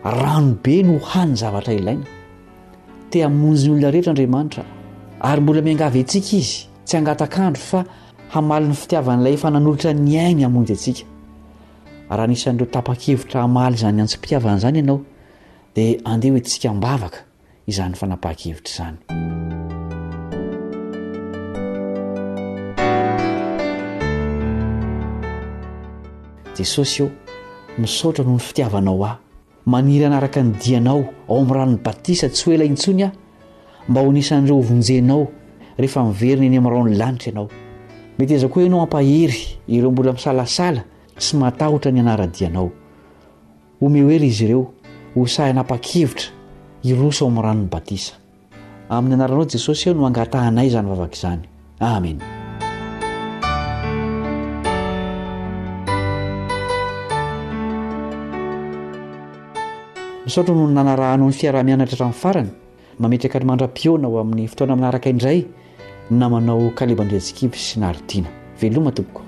ranobe 0.04 0.82
nohany 0.82 1.34
zavatra 1.36 1.72
ilaina 1.72 2.04
t 3.14 3.22
amonjonyolona 3.22 3.92
rehetra 3.94 4.10
andriamanitra 4.12 4.62
ary 5.28 5.40
mbola 5.42 5.62
miangava 5.62 5.98
antsika 6.02 6.36
izy 6.36 6.66
tsy 6.86 6.94
angatakandro 6.96 7.62
fa 7.70 7.80
hamali 8.34 8.66
ny 8.66 8.74
fitiavana 8.74 9.22
ila 9.22 9.30
efa 9.34 9.50
nanolotra 9.50 9.92
nyainy 9.92 10.42
hamonjy 10.42 10.72
antsika 10.74 11.04
raha 12.10 12.26
nisan'ireo 12.26 12.66
tapa-kevitra 12.74 13.40
hamaly 13.42 13.76
izany 13.76 14.00
antsompitiavana 14.02 14.58
zany 14.58 14.78
ianao 14.78 15.00
dia 15.74 15.98
andeha 16.10 16.32
hoentsika 16.32 16.74
mbavaka 16.74 17.18
izan'ny 17.70 17.94
fanapaha-kevitra 18.00 18.72
izany 18.74 18.98
jesosy 26.58 27.02
eo 27.02 27.10
misaotra 27.78 28.24
noho 28.24 28.36
ny 28.36 28.42
fitiavanao 28.46 29.04
ah 29.10 29.18
maniry 29.66 30.04
anaraka 30.04 30.42
ny 30.42 30.52
dianao 30.64 31.04
ao 31.28 31.40
amn'nyranony 31.40 31.78
batisa 31.82 32.28
tsy 32.28 32.44
hoela 32.48 32.64
intsony 32.64 33.02
a 33.04 33.10
mba 33.88 34.00
ho 34.00 34.12
nisan'ireo 34.12 34.56
hovonjenao 34.56 35.28
rehefa 35.78 36.04
miveriny 36.04 36.46
eny 36.46 36.58
am'raony 36.58 36.96
lanitra 36.96 37.32
ianao 37.32 37.48
mety 38.18 38.34
izako 38.36 38.60
a 38.60 38.64
inao 38.64 38.80
ampahery 38.84 39.56
ireo 39.68 39.90
mbola 39.90 40.12
misalasala 40.12 40.84
sy 41.18 41.36
matahotra 41.36 41.92
ny 41.92 42.00
anara-dianao 42.00 42.70
omehoely 43.80 44.26
izy 44.28 44.44
ireo 44.44 44.66
hosaynampa-kevitra 45.16 46.28
iroso 46.84 47.24
ao 47.24 47.30
ami'yranony 47.30 47.68
batisa 47.70 48.14
amin'ny 48.88 49.14
anaranao 49.16 49.48
jesosy 49.48 49.88
aho 49.88 49.98
no 49.98 50.06
angatahanay 50.06 50.68
zany 50.70 50.88
vavaka 50.92 51.14
izany 51.16 51.42
amen 51.80 52.20
nsotra 60.26 60.54
non 60.54 60.72
nanarahanao 60.72 61.26
ny 61.28 61.34
fiarahamianatra 61.36 61.98
ranin'ny 62.00 62.16
farany 62.20 62.50
mametry 62.98 63.28
akarymandra-piona 63.30 64.08
ho 64.08 64.20
amin'ny 64.22 64.48
fotoana 64.52 64.76
manaraka 64.80 65.10
indray 65.12 65.40
namanao 66.20 66.70
kalebandreasikiby 66.78 67.58
sy 67.66 67.80
naharitiana 67.84 68.32
veloma 68.60 68.90
tomboko 68.92 69.23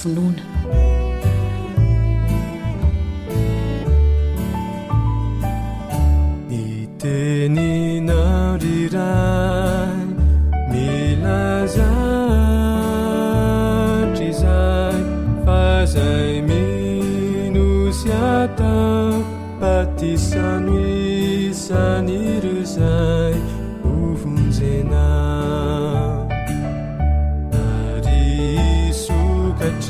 فنون 0.00 0.36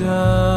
加 0.01 0.50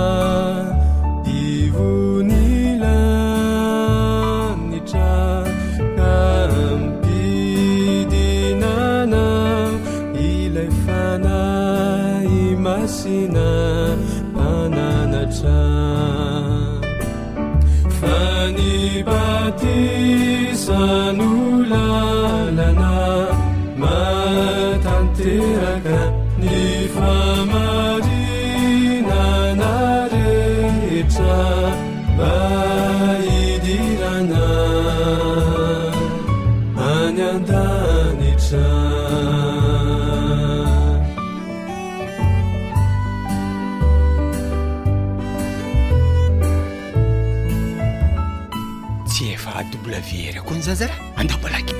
za 50.64 50.72
zara 50.76 50.94
andabalaky 51.20 51.74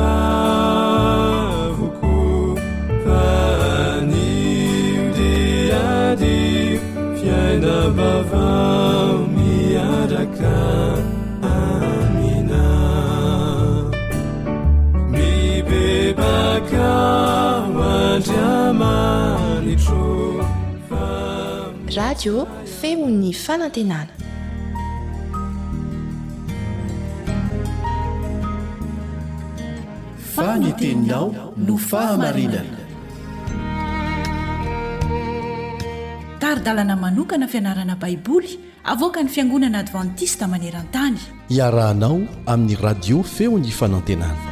avoko 0.00 2.08
fa 3.04 3.32
ni 4.10 4.30
diadi 5.16 6.40
fiaina 7.18 7.76
vavao 7.96 9.14
miaraka 9.36 10.54
amina 11.56 12.66
mibebaka 15.16 16.92
o 17.76 17.78
andriamanitro 17.84 20.16
a 20.92 20.94
radio 21.96 22.34
femon'ny 22.80 23.30
fanantenana 23.44 24.21
nao 31.08 31.32
no 31.68 31.76
fahamarinana 31.78 32.78
taridalana 36.40 36.96
manokana 36.96 37.48
fianarana 37.48 37.96
baiboly 37.98 38.50
avoaka 38.84 39.22
ny 39.22 39.28
fiangonana 39.28 39.78
advantista 39.82 40.44
maneran-tany 40.46 41.18
iarahanao 41.58 42.18
amin'ny 42.46 42.74
radio 42.86 43.22
feony 43.22 43.70
fanantenana 43.78 44.50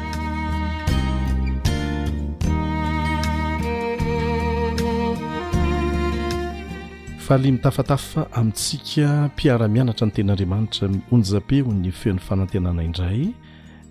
fahali 7.27 7.53
mitafatafa 7.53 8.33
amintsika 8.33 9.31
mpiara-mianatra 9.37 10.05
ny 10.07 10.13
tenyandriamanitra 10.15 10.89
mionjapeo 10.89 11.73
ny 11.73 11.91
feon'ny 12.01 12.21
fanantenana 12.29 12.83
indray 12.83 13.31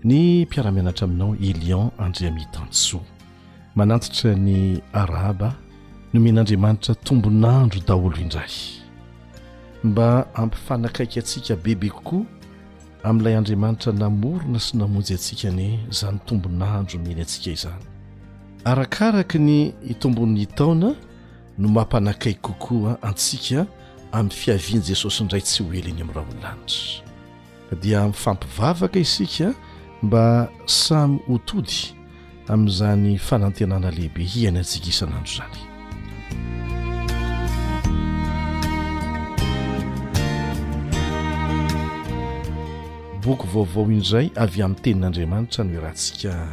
ny 0.04 0.43
mpiaramianatra 0.45 1.06
aminao 1.08 1.36
i 1.39 1.54
lion 1.54 1.89
andria 1.97 2.32
mitansoa 2.32 3.02
manantitra 3.76 4.36
ny 4.36 4.82
arahba 4.93 5.54
no 6.14 6.20
men' 6.22 6.38
andriamanitra 6.39 6.95
tombonandro 6.95 7.82
daholo 7.88 8.18
indray 8.18 8.50
mba 9.84 10.36
ampifanakaiky 10.36 11.20
atsika 11.20 11.56
bebe 11.56 11.89
kokoa 11.89 12.24
amin'ilay 13.04 13.36
andriamanitra 13.36 13.93
namorona 13.93 14.60
sy 14.60 14.78
namonjy 14.78 15.14
antsika 15.14 15.52
ny 15.52 15.80
izany 15.91 16.20
tombonandro 16.26 17.00
no 17.00 17.06
meny 17.06 17.22
antsika 17.22 17.52
izany 17.52 17.84
arakaraka 18.64 19.38
ny 19.39 19.74
itombon'ny 19.89 20.45
taona 20.45 20.95
no 21.58 21.68
mampanakaiky 21.68 22.39
kokoa 22.41 23.02
antsika 23.04 23.68
amin'ny 24.12 24.32
fiavian' 24.36 24.84
jesosy 24.88 25.24
indray 25.24 25.41
tsy 25.41 25.64
ho 25.64 25.70
heliny 25.72 26.02
amin'yraha 26.02 26.28
onylanitra 26.32 27.78
dia 27.82 28.08
mifampivavaka 28.08 29.00
isika 29.00 29.54
mba 30.04 30.47
samy 30.66 31.20
otody 31.34 31.93
amin'izany 32.47 33.18
fanantenana 33.18 33.91
lehibe 33.91 34.24
hiaina 34.24 34.64
sikisanandro 34.64 35.32
zany 35.38 35.56
boky 43.26 43.47
vaovao 43.54 43.91
indray 43.91 44.30
avy 44.36 44.62
amin'ny 44.64 44.82
tenin'andriamanitra 44.84 45.64
ny 45.64 45.76
hoe 45.76 45.82
raha 45.84 45.93
ntsika 45.93 46.47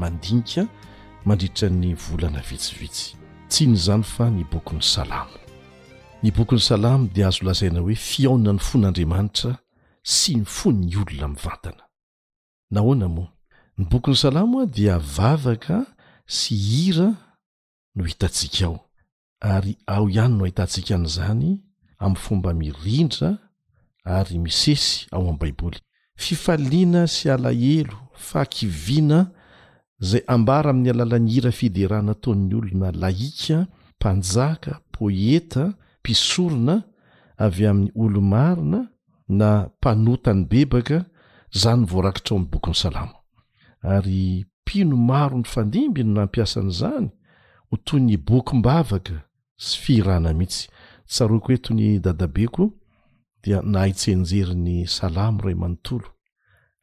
mandinika 0.00 0.66
mandriitra 1.24 1.68
ny 1.68 1.94
volana 1.94 2.40
vitsivitsy 2.50 3.16
tsiny 3.48 3.72
izany 3.74 4.02
fa 4.02 4.30
ny 4.30 4.44
bokyn'ny 4.52 4.82
salamo 4.82 5.36
ny 6.22 6.32
bokony 6.32 6.60
salamo 6.60 7.08
dia 7.14 7.28
azo 7.28 7.44
lazaina 7.44 7.80
hoe 7.80 7.94
fiaona 7.94 8.52
ny 8.52 8.58
fon'andriamanitra 8.60 9.58
sy 10.02 10.34
ny 10.40 10.44
fon 10.48 10.80
ny 10.80 10.96
olona 10.96 11.28
mivantana 11.28 11.85
nahoana 12.70 13.08
moa 13.08 13.28
ny 13.78 13.84
bokyn'ny 13.90 14.16
salamo 14.18 14.60
a 14.64 14.66
dia 14.66 14.98
vavaka 14.98 15.84
sy 16.26 16.54
hira 16.66 17.08
no 17.94 18.04
hitatsika 18.04 18.64
ao 18.66 18.78
ary 19.40 19.76
ao 19.94 20.04
ihany 20.10 20.34
no 20.36 20.44
ahitantsika 20.44 20.94
an'izany 20.98 21.50
amn'ny 22.04 22.20
fomba 22.24 22.50
mirindra 22.54 23.30
ary 24.18 24.38
misesy 24.38 25.06
ao 25.12 25.22
amin'ny 25.22 25.38
baiboly 25.40 25.78
fifaliana 26.24 27.02
sy 27.14 27.26
alahelo 27.34 27.96
fakiviana 28.28 29.20
zay 30.08 30.22
ambara 30.34 30.70
amin'ny 30.70 30.90
alalan'ny 30.94 31.30
hira 31.34 31.52
fiderahna 31.58 32.12
ataon'ny 32.18 32.54
olona 32.58 32.88
lahika 33.02 33.58
mpanjaka 33.98 34.72
poeta 34.92 35.64
mpisorona 36.00 36.76
avy 37.44 37.62
amin'ny 37.70 37.90
olomarina 38.04 38.80
na 39.40 39.48
mpanotany 39.78 40.42
bebaka 40.50 40.98
zany 41.60 41.80
nyvoarakitra 41.80 42.34
o 42.34 42.36
amn'ny 42.38 42.50
bokyn'ny 42.52 42.76
salamo 42.76 43.16
ary 43.82 44.44
mpino 44.64 44.96
maro 44.96 45.36
ny 45.38 45.44
fandimby 45.48 46.04
no 46.04 46.12
nampiasan'izany 46.20 47.08
ho 47.70 47.76
to 47.84 47.98
ny 47.98 48.16
bokym-bavaka 48.28 49.16
sy 49.64 49.76
fiirana 49.82 50.32
mihitsy 50.36 50.68
tsaroako 51.08 51.52
eto 51.56 51.70
ny 51.74 51.96
dadabeko 52.04 52.70
dia 53.42 53.62
nahaitsenjeriny 53.62 54.86
salamo 54.86 55.42
ray 55.44 55.54
amanontolo 55.56 56.08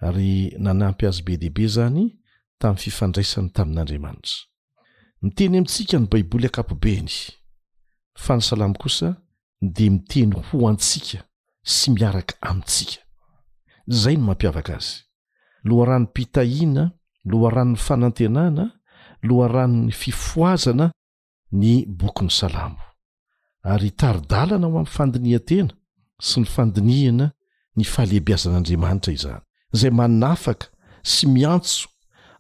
ary 0.07 0.55
nanampy 0.59 1.07
azy 1.07 1.21
be 1.27 1.37
dehaibe 1.37 1.67
zany 1.75 2.05
tamin'ny 2.59 2.83
fifandraisany 2.83 3.49
tamin'andriamanitra 3.49 4.39
miteny 5.21 5.51
amintsika 5.59 5.99
ny 5.99 6.07
baiboly 6.11 6.47
akapobeny 6.49 7.11
fa 8.23 8.35
ny 8.37 8.41
salamo 8.49 8.73
kosa 8.81 9.13
de 9.61 9.89
miteny 9.89 10.33
ho 10.49 10.67
antsika 10.67 11.21
sy 11.63 11.91
miaraka 11.91 12.33
amintsika 12.41 13.02
zay 13.87 14.17
no 14.17 14.23
mampiavaka 14.25 14.75
azy 14.77 15.01
loharany 15.63 16.05
pitahina 16.13 16.91
loharanon'ny 17.25 17.77
fanantenana 17.87 18.63
loharann'ny 19.27 19.91
fifoazana 20.01 20.85
ny 21.61 21.71
bokyn'ny 21.99 22.31
salambo 22.39 22.83
ary 23.71 23.89
taridalana 24.01 24.67
ho 24.67 24.73
amin'ny 24.75 24.93
fandiniantena 24.97 25.73
sy 26.27 26.35
ny 26.41 26.47
fandinihana 26.55 27.25
ny 27.77 27.83
fahalehibeazan'andriamanitra 27.93 29.13
izany 29.17 29.41
zay 29.79 29.91
manafaka 29.99 30.65
sy 31.11 31.23
miantso 31.35 31.87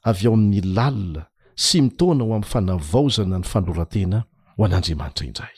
avy 0.09 0.25
ao 0.27 0.33
amin'ny 0.35 0.61
lalina 0.77 1.21
sy 1.65 1.81
mitoana 1.81 2.23
ho 2.23 2.31
amin'ny 2.33 2.51
fanavaozana 2.53 3.37
ny 3.41 3.47
fanlorantena 3.51 4.17
ho 4.57 4.61
an'andriamanitra 4.67 5.25
indray 5.29 5.55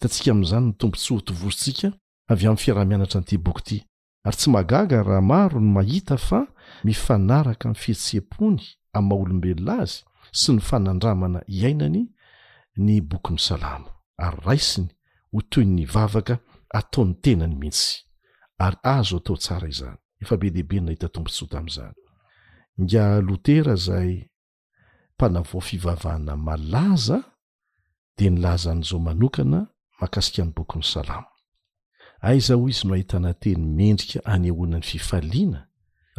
dantsika 0.00 0.30
amin'izany 0.32 0.64
ny 0.70 0.78
tompontsohtovorontsika 0.80 1.88
avy 2.32 2.44
amin'ny 2.46 2.62
fiaraha-mianatra 2.64 3.18
nyity 3.20 3.36
boky 3.46 3.60
ity 3.60 3.78
ary 4.26 4.36
tsy 4.38 4.50
magaga 4.50 5.02
raha 5.06 5.20
maro 5.22 5.60
no 5.62 5.70
mahita 5.76 6.16
fa 6.28 6.40
mifanaraka 6.86 7.66
n' 7.72 7.80
fitseempony 7.82 8.60
amin'nyma 8.96 9.14
olombelona 9.22 9.72
azy 9.86 9.98
sy 10.40 10.48
ny 10.54 10.60
fanandramana 10.68 11.40
iainany 11.56 11.98
ny 12.84 12.90
bokyny 13.10 13.38
salamo 13.46 13.88
ary 14.24 14.38
raisiny 14.46 14.88
ho 15.32 15.38
toy 15.50 15.66
ny 15.76 15.82
vavaka 15.94 16.34
ataon'ny 16.78 17.14
tenany 17.24 17.54
mihitsy 17.60 17.88
ary 18.64 18.78
azo 18.96 19.16
atao 19.22 19.36
tsara 19.42 19.66
izany 19.72 19.98
efa 20.22 20.34
be 20.40 20.46
dehibe 20.54 20.74
o 20.80 20.84
nahita 20.84 21.08
tompotsota 21.14 21.54
amin'izany 21.62 21.94
nga 22.84 23.02
lotera 23.26 23.74
zay 23.86 24.10
mpanavao 25.14 25.60
fivavaana 25.68 26.32
malaza 26.46 27.18
dia 28.16 28.30
nylaza 28.32 28.68
an'izao 28.74 28.98
manokana 29.06 29.58
mahakasikan'ny 30.00 30.50
bokyn'ny 30.56 30.84
salamo 30.94 31.28
aiza 32.26 32.54
ho 32.58 32.68
izy 32.68 32.86
no 32.86 32.94
ahitana 32.96 33.32
teny 33.40 33.64
mendrika 33.78 34.20
any 34.34 34.48
ahoana 34.52 34.78
ny 34.80 34.86
fifaliana 34.90 35.60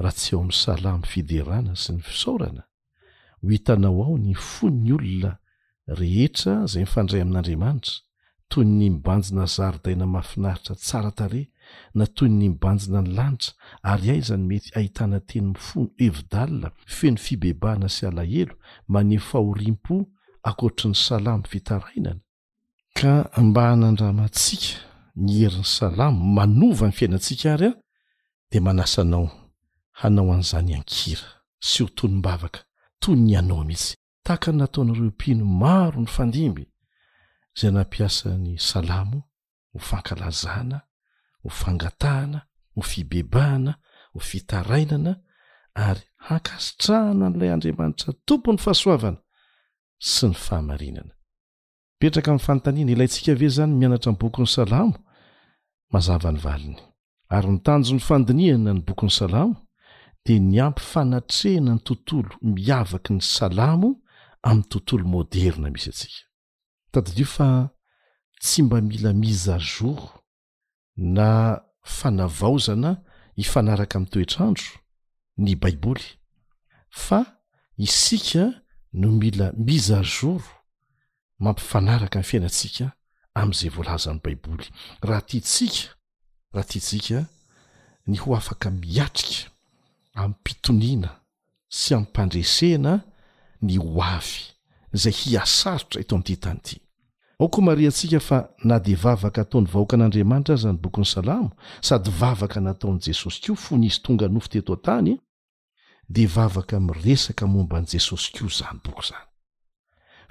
raha 0.03 0.15
tsy 0.19 0.29
eo 0.33 0.39
amn'ny 0.43 0.55
salamo 0.65 1.03
fiderana 1.11 1.73
sy 1.81 1.89
ny 1.97 2.01
fisaorana 2.07 2.63
ho 3.39 3.45
hitanao 3.53 4.03
ao 4.07 4.15
ny 4.25 4.33
fon 4.51 4.75
ny 4.85 4.91
olona 4.97 5.31
rehetra 5.99 6.53
izay 6.65 6.83
mifandray 6.85 7.21
amin'andriamanitra 7.25 7.95
toy 8.51 8.63
y 8.65 8.69
nymbanjina 8.79 9.43
zarydaina 9.55 10.05
mahafinaritra 10.13 10.73
tsara 10.85 11.11
tare 11.19 11.41
na 11.97 12.05
toy 12.15 12.27
y 12.31 12.37
nymbanjina 12.41 12.99
ny 13.03 13.09
lanitra 13.17 13.51
ary 13.91 14.07
aizany 14.15 14.45
mety 14.49 14.69
ahitana 14.79 15.17
teny 15.29 15.49
ny 15.51 15.57
fono 15.65 15.89
evidala 16.05 16.69
feno 16.97 17.19
fibebahana 17.25 17.87
sy 17.95 18.03
alahelo 18.09 18.53
mane 18.91 19.17
fahorim-po 19.29 19.95
akoatran'ny 20.49 20.95
salamo 21.07 21.43
fitarainana 21.51 22.21
ka 22.97 23.11
mba 23.47 23.61
hanandramatsika 23.71 24.71
ny 25.17 25.39
herin'ny 25.45 25.63
salamo 25.65 26.25
manova 26.35 26.85
ny 26.87 26.91
fiainantsika 26.93 27.49
ary 27.53 27.67
a 27.67 27.73
di 28.51 28.59
manasanao 28.59 29.29
hanao 29.99 30.31
an'izany 30.33 30.73
ankira 30.77 31.27
sy 31.67 31.83
ho 31.83 31.87
tonymbavaka 31.97 32.59
tony 33.01 33.21
nyanao 33.21 33.63
mhitsy 33.67 33.95
tahaka 34.25 34.51
ny 34.51 34.57
nataon'reo 34.59 35.11
pino 35.19 35.45
maro 35.45 35.99
ny 36.01 36.09
fandimby 36.15 36.63
zay 37.59 37.71
nampiasany 37.71 38.57
salamo 38.57 39.19
ho 39.73 39.79
fankalazana 39.79 40.77
ho 41.43 41.49
fangatahana 41.49 42.39
ho 42.75 42.81
fibebahana 42.81 43.73
ho 44.13 44.19
fitarainana 44.19 45.13
ary 45.73 46.03
hakasitrahana 46.27 47.25
an'ilay 47.27 47.51
andriamanitra 47.53 48.13
tompony 48.27 48.57
fahasoavana 48.57 49.17
sy 50.13 50.25
ny 50.29 50.33
fahamarinana 50.45 51.13
petrakami'nyfantanina 51.99 52.91
ilayntsika 52.91 53.33
ve 53.35 53.47
zany 53.55 53.73
mianatrany 53.75 54.17
bokn'ny 54.21 54.47
salamo 54.47 54.97
mazavany 55.91 56.39
valiny 56.45 56.75
ary 57.35 57.47
nytanjo 57.53 57.93
ny 57.95 57.99
fandiniana 58.03 58.73
ny 58.75 58.81
bokyny 58.87 59.11
salamo 59.11 59.55
dia 60.25 60.39
ny 60.43 60.59
ampifanatrehnany 60.63 61.79
tontolo 61.87 62.29
miavaky 62.41 63.13
ny 63.15 63.21
salamo 63.23 63.93
amin'ny 64.43 64.67
tontolo 64.71 65.03
moderna 65.07 65.69
misy 65.71 65.89
atsika 65.91 66.23
tadidio 66.91 67.25
fa 67.35 67.49
tsy 68.41 68.63
mba 68.63 68.81
mila 68.89 69.13
mizazor 69.13 70.01
na 71.15 71.29
fanavaozana 71.97 72.91
hifanaraka 73.39 73.95
amin'ny 73.97 74.11
toetrandro 74.13 74.69
ny 75.43 75.55
baiboly 75.61 76.05
fa 77.05 77.19
isika 77.85 78.45
no 78.99 79.11
mila 79.19 79.53
mizazouro 79.57 80.49
mampifanaraka 81.39 82.15
in'ny 82.19 82.29
fiainatsika 82.29 82.87
amn'izay 83.41 83.69
voalaza 83.73 84.11
any 84.11 84.19
baiboly 84.23 84.65
raha 85.01 85.21
tia 85.21 85.41
tsika 85.41 85.89
raha 86.53 86.67
tya 86.71 86.81
tsika 86.81 87.19
ny 88.07 88.17
ho 88.21 88.35
afaka 88.35 88.71
miatrika 88.71 89.49
amiy 90.15 90.33
mpitoniana 90.39 91.11
sy 91.79 91.95
ammpandresena 91.97 92.93
ny 93.67 93.77
oavy 93.79 94.39
zay 95.01 95.15
hiasarotra 95.21 96.01
ito 96.01 96.15
aminity 96.15 96.37
tany 96.45 96.57
ity 96.65 96.77
aoko 97.39 97.61
maria 97.61 97.89
ntsika 97.93 98.19
fa 98.19 98.37
na 98.69 98.79
de 98.79 98.95
vavaka 99.03 99.39
ataon'ny 99.45 99.67
vahoaka 99.71 99.95
an'andriamanitra 99.97 100.53
aza 100.57 100.73
ny 100.73 100.79
bokyny 100.83 101.05
salamo 101.05 101.49
sady 101.81 102.09
vavaka 102.19 102.59
nataon' 102.67 102.99
jesosy 103.05 103.41
koa 103.47 103.55
fo 103.63 103.75
n 103.77 103.83
izy 103.89 104.01
tonga 104.01 104.27
nofo 104.27 104.49
teto 104.49 104.73
an-tany 104.79 105.17
de 106.09 106.23
vavaka 106.25 106.79
miresaka 106.79 107.45
momba 107.47 107.77
an' 107.81 107.85
jesosy 107.93 108.31
koa 108.33 108.47
izany 108.47 108.79
boky 108.83 109.03
izany 109.05 109.26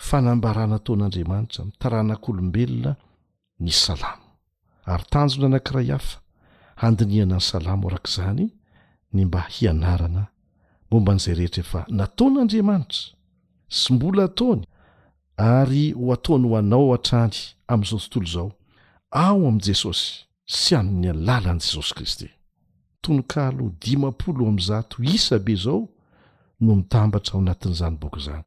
fanambarana 0.04 0.76
taon'andriamanitra 0.84 1.62
mitaranak'olombelona 1.68 2.92
ny 3.64 3.70
salamo 3.84 4.28
ary 4.92 5.04
tanjona 5.12 5.46
anakiray 5.50 5.88
hafa 5.94 6.18
handiniana 6.82 7.36
ny 7.36 7.40
salamo 7.50 7.84
arak' 7.88 8.08
izany 8.10 8.44
ny 9.14 9.20
mba 9.28 9.40
hianarana 9.54 10.22
momba 10.90 11.10
n'izay 11.14 11.34
rehetra 11.38 11.60
efa 11.66 11.80
nataonaandriamanitra 11.98 13.04
sy 13.78 13.88
mbola 13.94 14.22
ataony 14.30 14.62
ary 15.56 15.84
ho 15.98 16.04
ataony 16.16 16.44
ho 16.48 16.52
anao 16.60 16.88
a-trany 16.96 17.36
am'izao 17.72 17.98
tontolo 18.10 18.26
izao 18.28 18.48
ao 19.24 19.40
amin' 19.48 19.62
jesosy 19.68 20.08
sy 20.58 20.70
amin'ny 20.78 21.06
alàlan' 21.14 21.62
jesosy 21.66 21.92
kristy 21.96 22.28
tononkalo 23.02 23.64
dimapolo 23.82 24.42
ami' 24.50 24.66
zato 24.68 24.96
isa 25.16 25.36
be 25.44 25.54
zao 25.64 25.80
no 26.60 26.72
mitambatra 26.78 27.32
ao 27.34 27.40
anatin'izany 27.42 27.96
boky 28.02 28.20
zany 28.26 28.46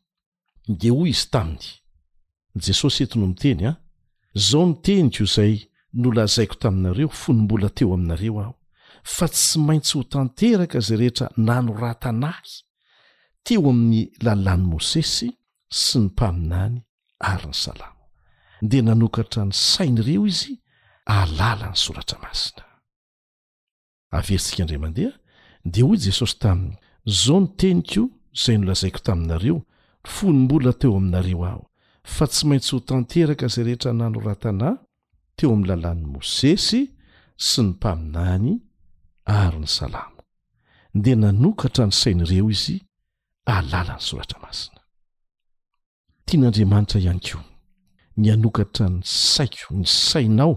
de 0.71 0.91
hoy 0.91 1.09
izy 1.09 1.27
taminy 1.31 1.69
jesosy 2.65 3.03
etonyo 3.03 3.27
miteny 3.31 3.61
a 3.67 3.71
ah. 3.71 3.77
zao 4.47 4.65
ni 4.67 4.75
tenik 4.85 5.15
o 5.21 5.23
izay 5.23 5.53
nolazaiko 6.01 6.55
taminareo 6.61 7.09
fonombola 7.21 7.69
teo 7.77 7.93
aminareo 7.95 8.35
aho 8.41 8.55
fa 9.15 9.25
tsy 9.31 9.57
maintsy 9.67 9.93
ho 9.97 10.03
tanteraka 10.11 10.77
izay 10.83 10.97
rehetra 11.01 11.27
nanoratanàhy 11.47 12.53
teo 13.45 13.69
amin'ny 13.71 14.01
lalàny 14.25 14.63
mosesy 14.71 15.27
sy 15.81 15.99
ny 16.01 16.05
mpaminany 16.11 16.75
ary 17.31 17.45
ny 17.49 17.53
salamo 17.63 18.03
dia 18.69 18.81
nanokatra 18.81 19.43
ny 19.45 19.53
sain'ireo 19.69 20.23
izy 20.33 20.53
alalany 21.17 21.75
soratra 21.83 22.17
masina 22.23 22.65
averitsika 24.17 24.61
indrmandeha 24.63 25.11
dia 25.73 25.83
hoy 25.85 25.97
jesosy 26.07 26.35
taminy 26.43 26.75
zao 27.21 27.39
no 27.41 27.47
teniko 27.59 28.03
izay 28.37 28.57
nolazaiko 28.57 28.99
taminareo 29.07 29.57
ny 30.03 30.09
fonymbola 30.09 30.73
teo 30.73 30.97
aminareo 30.97 31.45
aho 31.45 31.67
fa 32.03 32.27
tsy 32.27 32.45
maintsy 32.47 32.71
ho 32.75 32.79
tanteraka 32.79 33.45
izay 33.47 33.63
rehetra 33.65 33.91
nano 33.93 34.19
ratanàhy 34.19 34.77
teo 35.37 35.49
amin'ny 35.53 35.67
lalàny 35.71 36.01
mosesy 36.13 36.81
sy 37.47 37.61
ny 37.61 37.69
mpaminany 37.69 38.51
ary 39.25 39.59
ny 39.59 39.67
salamo 39.77 40.21
ndea 40.95 41.15
nanokatra 41.23 41.85
ny 41.87 41.93
sain'ireo 42.01 42.49
izy 42.55 42.75
alalany 43.55 44.01
soratra 44.07 44.37
masina 44.45 44.81
tian'andriamanitra 46.25 46.97
ihany 46.99 47.21
koa 47.25 47.43
ny 48.21 48.27
anokatra 48.35 48.85
ny 48.95 48.99
saiko 49.33 49.69
ny 49.79 49.85
sainao 50.07 50.53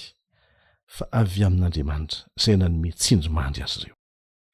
fa 0.95 1.03
avy 1.21 1.41
amin'andriamanitra 1.49 2.19
zay 2.43 2.55
nanome 2.57 2.89
tsindromandry 2.99 3.61
azy 3.65 3.75
reo 3.85 3.95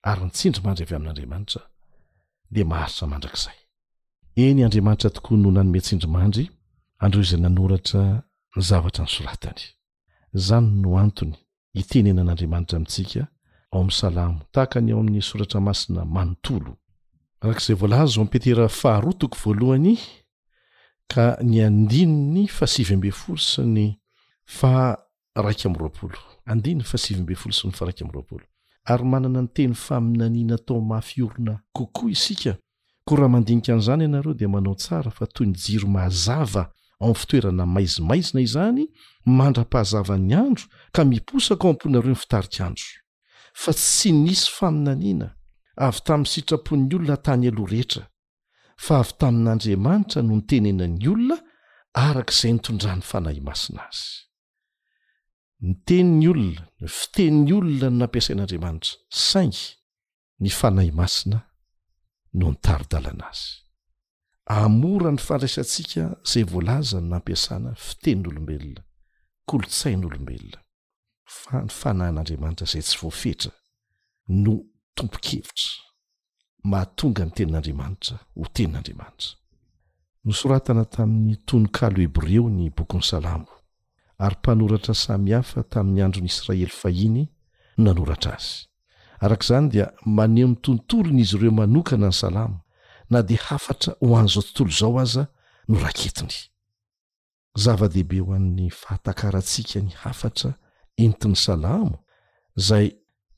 arynytsindromandry 0.10 0.84
avy 0.86 0.96
amin'andriamanitra 1.00 1.62
de 2.56 2.62
maharitra 2.72 3.06
mandrakzay 3.14 3.58
eny 4.46 4.60
andriamanitra 4.68 5.10
tokoa 5.16 5.36
noho 5.42 5.52
nanome 5.56 5.80
tsindrimandry 5.86 6.46
andre 7.04 7.22
zay 7.30 7.40
nanoratra 7.46 8.02
ny 8.56 8.62
zavatra 8.70 9.04
ny 9.06 9.10
soratany 9.18 9.64
zany 10.34 10.70
no 10.82 10.98
antony 11.00 11.34
hitenenan'andriamanitra 11.76 12.76
amintsika 12.78 13.28
ao 13.72 13.80
am'ny 13.82 13.92
salamtahakany 13.92 14.92
ao 14.94 15.00
amin'ny 15.00 15.22
soratramasna 15.22 16.02
arak'zay 17.44 17.76
volahazy 17.76 18.20
o 18.20 18.24
mpetera 18.26 18.68
faharotoko 18.70 19.38
voalohany 19.44 19.98
ka 21.08 21.38
ny 21.44 21.62
andini 21.66 22.32
ny 22.34 22.48
fasivyambe 22.48 23.12
folo 23.12 23.38
sy 23.52 23.62
ny 23.76 23.86
faraika 24.58 25.66
amyrool 25.70 25.92
andinny 26.46 26.84
fahasivymbe 26.84 27.36
folo 27.36 27.54
sny 27.54 27.72
fararpo 27.74 28.36
ary 28.86 29.04
manana 29.04 29.42
ny 29.42 29.48
teny 29.54 29.74
fa 29.74 30.02
minanina 30.02 30.58
tao 30.58 30.82
mafyorona 30.82 31.60
kokoa 31.74 32.10
isika 32.12 32.56
koa 33.06 33.18
raha 33.18 33.30
mandinika 33.30 33.74
an'izany 33.74 34.04
ianareo 34.04 34.34
dia 34.34 34.48
manao 34.50 34.76
tsara 34.76 35.12
fa 35.12 35.26
toy 35.28 35.48
nyjir 35.48 35.86
maazav 35.88 36.72
aoin'ny 37.04 37.16
fitoerana 37.22 37.66
maizimaizina 37.76 38.42
izany 38.48 38.84
mandra-pahazavany 39.40 40.34
andro 40.46 40.64
ka 40.96 41.02
miposaka 41.12 41.64
ao 41.66 41.72
ampoinareo 41.74 42.14
ny 42.14 42.20
fitarikyandro 42.24 42.90
fa 43.62 43.72
tsy 43.82 44.10
nisy 44.26 44.46
faminaniana 44.58 45.28
avy 45.88 46.00
tamin'ny 46.08 46.32
sitrapon'ny 46.36 46.94
olona 46.98 47.18
tany 47.28 47.46
alo 47.52 47.64
rehetra 47.74 48.04
fa 48.86 48.94
avy 49.04 49.14
tamin'andriamanitra 49.22 50.20
no 50.28 50.34
nitenenany 50.40 50.96
olona 51.14 51.38
arakaizay 52.06 52.52
nitondrany 52.56 53.02
fanahy 53.12 53.40
masina 53.50 53.82
azy 53.90 54.06
ny 55.66 55.74
teniny 55.88 56.24
olona 56.34 56.64
ny 56.82 56.88
fitenin'ny 57.00 57.52
olona 57.58 57.86
no 57.92 57.98
nampiasain'andriamanitra 58.02 58.94
saigy 59.30 59.62
ny 60.44 60.50
fanahy 60.60 60.92
masina 61.02 61.38
no 62.40 62.46
nitarodalana 62.54 63.26
azy 63.34 63.50
amora 64.54 65.12
ny 65.16 65.20
fandraisantsika 65.28 66.04
izay 66.28 66.44
voalazany 66.52 67.06
nampiasana 67.10 67.70
fitenin'olombelona 67.88 68.82
kolotsain'olombelona 69.50 70.60
fa 71.40 71.62
ny 71.66 71.70
fanahin'andriamanitra 71.80 72.66
izay 72.68 72.84
tsy 72.88 72.98
voafetra 73.02 73.52
no 74.44 74.56
tompo-kevitra 74.96 75.72
mahatonga 76.72 77.26
ny 77.26 77.32
tenin'andriamanitra 77.38 78.16
ho 78.38 78.44
tenin'andriamanitra 78.56 79.32
nosoratana 80.26 80.84
tamin'ny 80.96 81.38
tononkalo 81.50 82.00
hebreo 82.04 82.44
ny 82.50 82.66
bokyn'ny 82.78 83.04
salamo 83.12 83.48
ary 84.24 84.36
mpanoratra 84.40 84.94
samihafa 85.04 85.64
tamin'ny 85.74 86.02
androny 86.06 86.28
israely 86.32 86.68
fahiny 86.82 87.24
no 87.24 87.30
nanoratra 87.84 88.34
azy 88.38 88.52
arak'izany 89.26 89.68
dia 89.72 89.88
maneho 90.18 90.48
n'ny 90.48 90.60
tontolona 90.66 91.20
izy 91.22 91.36
ireo 91.38 91.52
manokana 91.52 92.08
ny 92.12 92.20
salamo 92.24 92.61
na 93.12 93.22
di 93.28 93.36
hafatra 93.48 93.92
ho 94.00 94.14
an'izao 94.20 94.42
tontolo 94.48 94.72
izao 94.74 94.96
aza 95.04 95.24
no 95.70 95.78
raketiny 95.86 96.36
zava-dehibe 97.64 98.20
ho 98.26 98.32
an'ny 98.40 98.70
fahatakarantsika 98.80 99.78
ny 99.86 99.92
hafatra 100.04 100.50
entin'ny 101.06 101.36
salamo 101.46 101.98
zay 102.68 102.88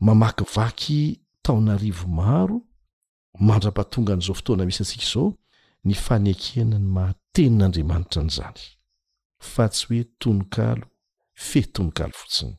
mamakivaky 0.07 0.99
taonarivo 1.45 2.05
maro 2.19 2.57
mandra-patonga 3.47 4.13
an'izao 4.13 4.35
fotoana 4.39 4.65
misy 4.67 4.81
antsika 4.83 5.05
izao 5.09 5.29
ny 5.87 5.93
fanekena 6.05 6.77
ny 6.83 6.87
mahatenin'andriamanitra 6.97 8.19
an'izany 8.23 8.61
fa 9.53 9.63
tsy 9.73 9.85
hoe 9.87 10.03
tononkalo 10.21 10.85
feh 11.47 11.65
tononkalo 11.73 12.13
fotsiny 12.21 12.53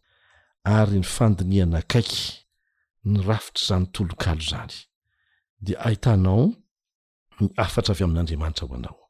ary 0.79 0.97
ny 0.99 1.07
fandiniana 1.15 1.79
akaiky 1.83 2.27
ny 3.11 3.23
rafitr' 3.29 3.65
zany 3.69 3.87
tolokalo 3.95 4.43
zany 4.51 4.75
dia 5.65 5.79
ahitanao 5.87 6.51
ny 7.41 7.49
afatra 7.57 7.95
avy 7.95 8.05
amin'andriamanitra 8.05 8.65
ho 8.67 8.75
anao 8.75 9.01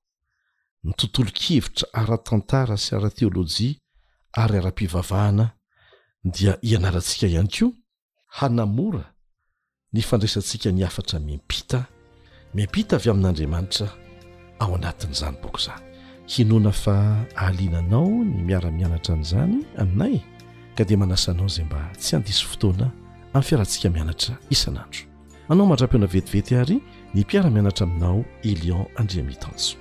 ny 0.85 0.93
tontolo 0.99 1.31
kivitra 1.33 1.87
ara-tantara 2.01 2.77
sy 2.81 2.95
ara-teolôjia 2.97 3.77
ary 4.43 4.59
ara-pivavahana 4.61 5.47
dia 6.37 6.53
hianarantsika 6.69 7.27
ihany 7.33 7.51
koa 7.57 7.73
hanamora 8.41 9.05
ny 9.93 10.01
fandraisantsika 10.09 10.69
ny 10.73 10.83
afatra 10.89 11.19
mempita 11.29 11.81
mempita 12.59 12.95
avy 12.99 13.09
amin'andriamanitra 13.15 13.87
ao 14.61 14.71
anatin'izany 14.79 15.37
boka 15.43 15.61
zany 15.69 15.85
hinona 16.33 16.73
fa 16.83 16.97
ahalinanao 17.37 18.09
ny 18.35 18.41
miara-mianatra 18.49 19.13
an'izany 19.19 19.57
aminay 19.83 20.15
ka 20.77 20.83
dia 20.89 20.97
manasanao 21.03 21.49
zay 21.55 21.65
mba 21.69 21.81
tsy 22.01 22.17
andisy 22.17 22.45
fotoana 22.51 22.87
amin'y 23.35 23.49
fiarantsika 23.49 23.89
mianatra 23.97 24.35
isanandro 24.55 25.01
manao 25.49 25.67
mandrampeoana 25.71 26.07
vetivety 26.15 26.53
ary 26.63 26.79
ny 27.15 27.21
mpiaramianatra 27.23 27.87
aminao 27.87 28.25
elion 28.45 28.85
andria 28.97 29.25
mitanjoadieoice 29.25 29.79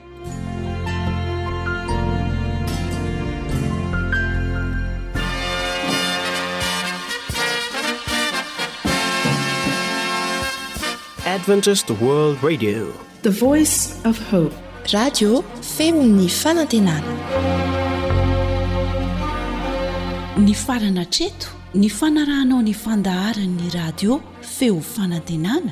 fe 14.29 14.47
radio 14.93 15.43
femo'ni 15.77 16.27
fanantenana 16.41 17.13
ny 20.47 20.53
farana 20.65 21.03
treto 21.13 21.49
ny 21.81 21.87
fanarahnao 21.99 22.61
ny 22.67 22.73
fandaharan'ny 22.87 23.67
radio 23.79 24.13
feo 24.57 24.79
fanantenana 24.95 25.71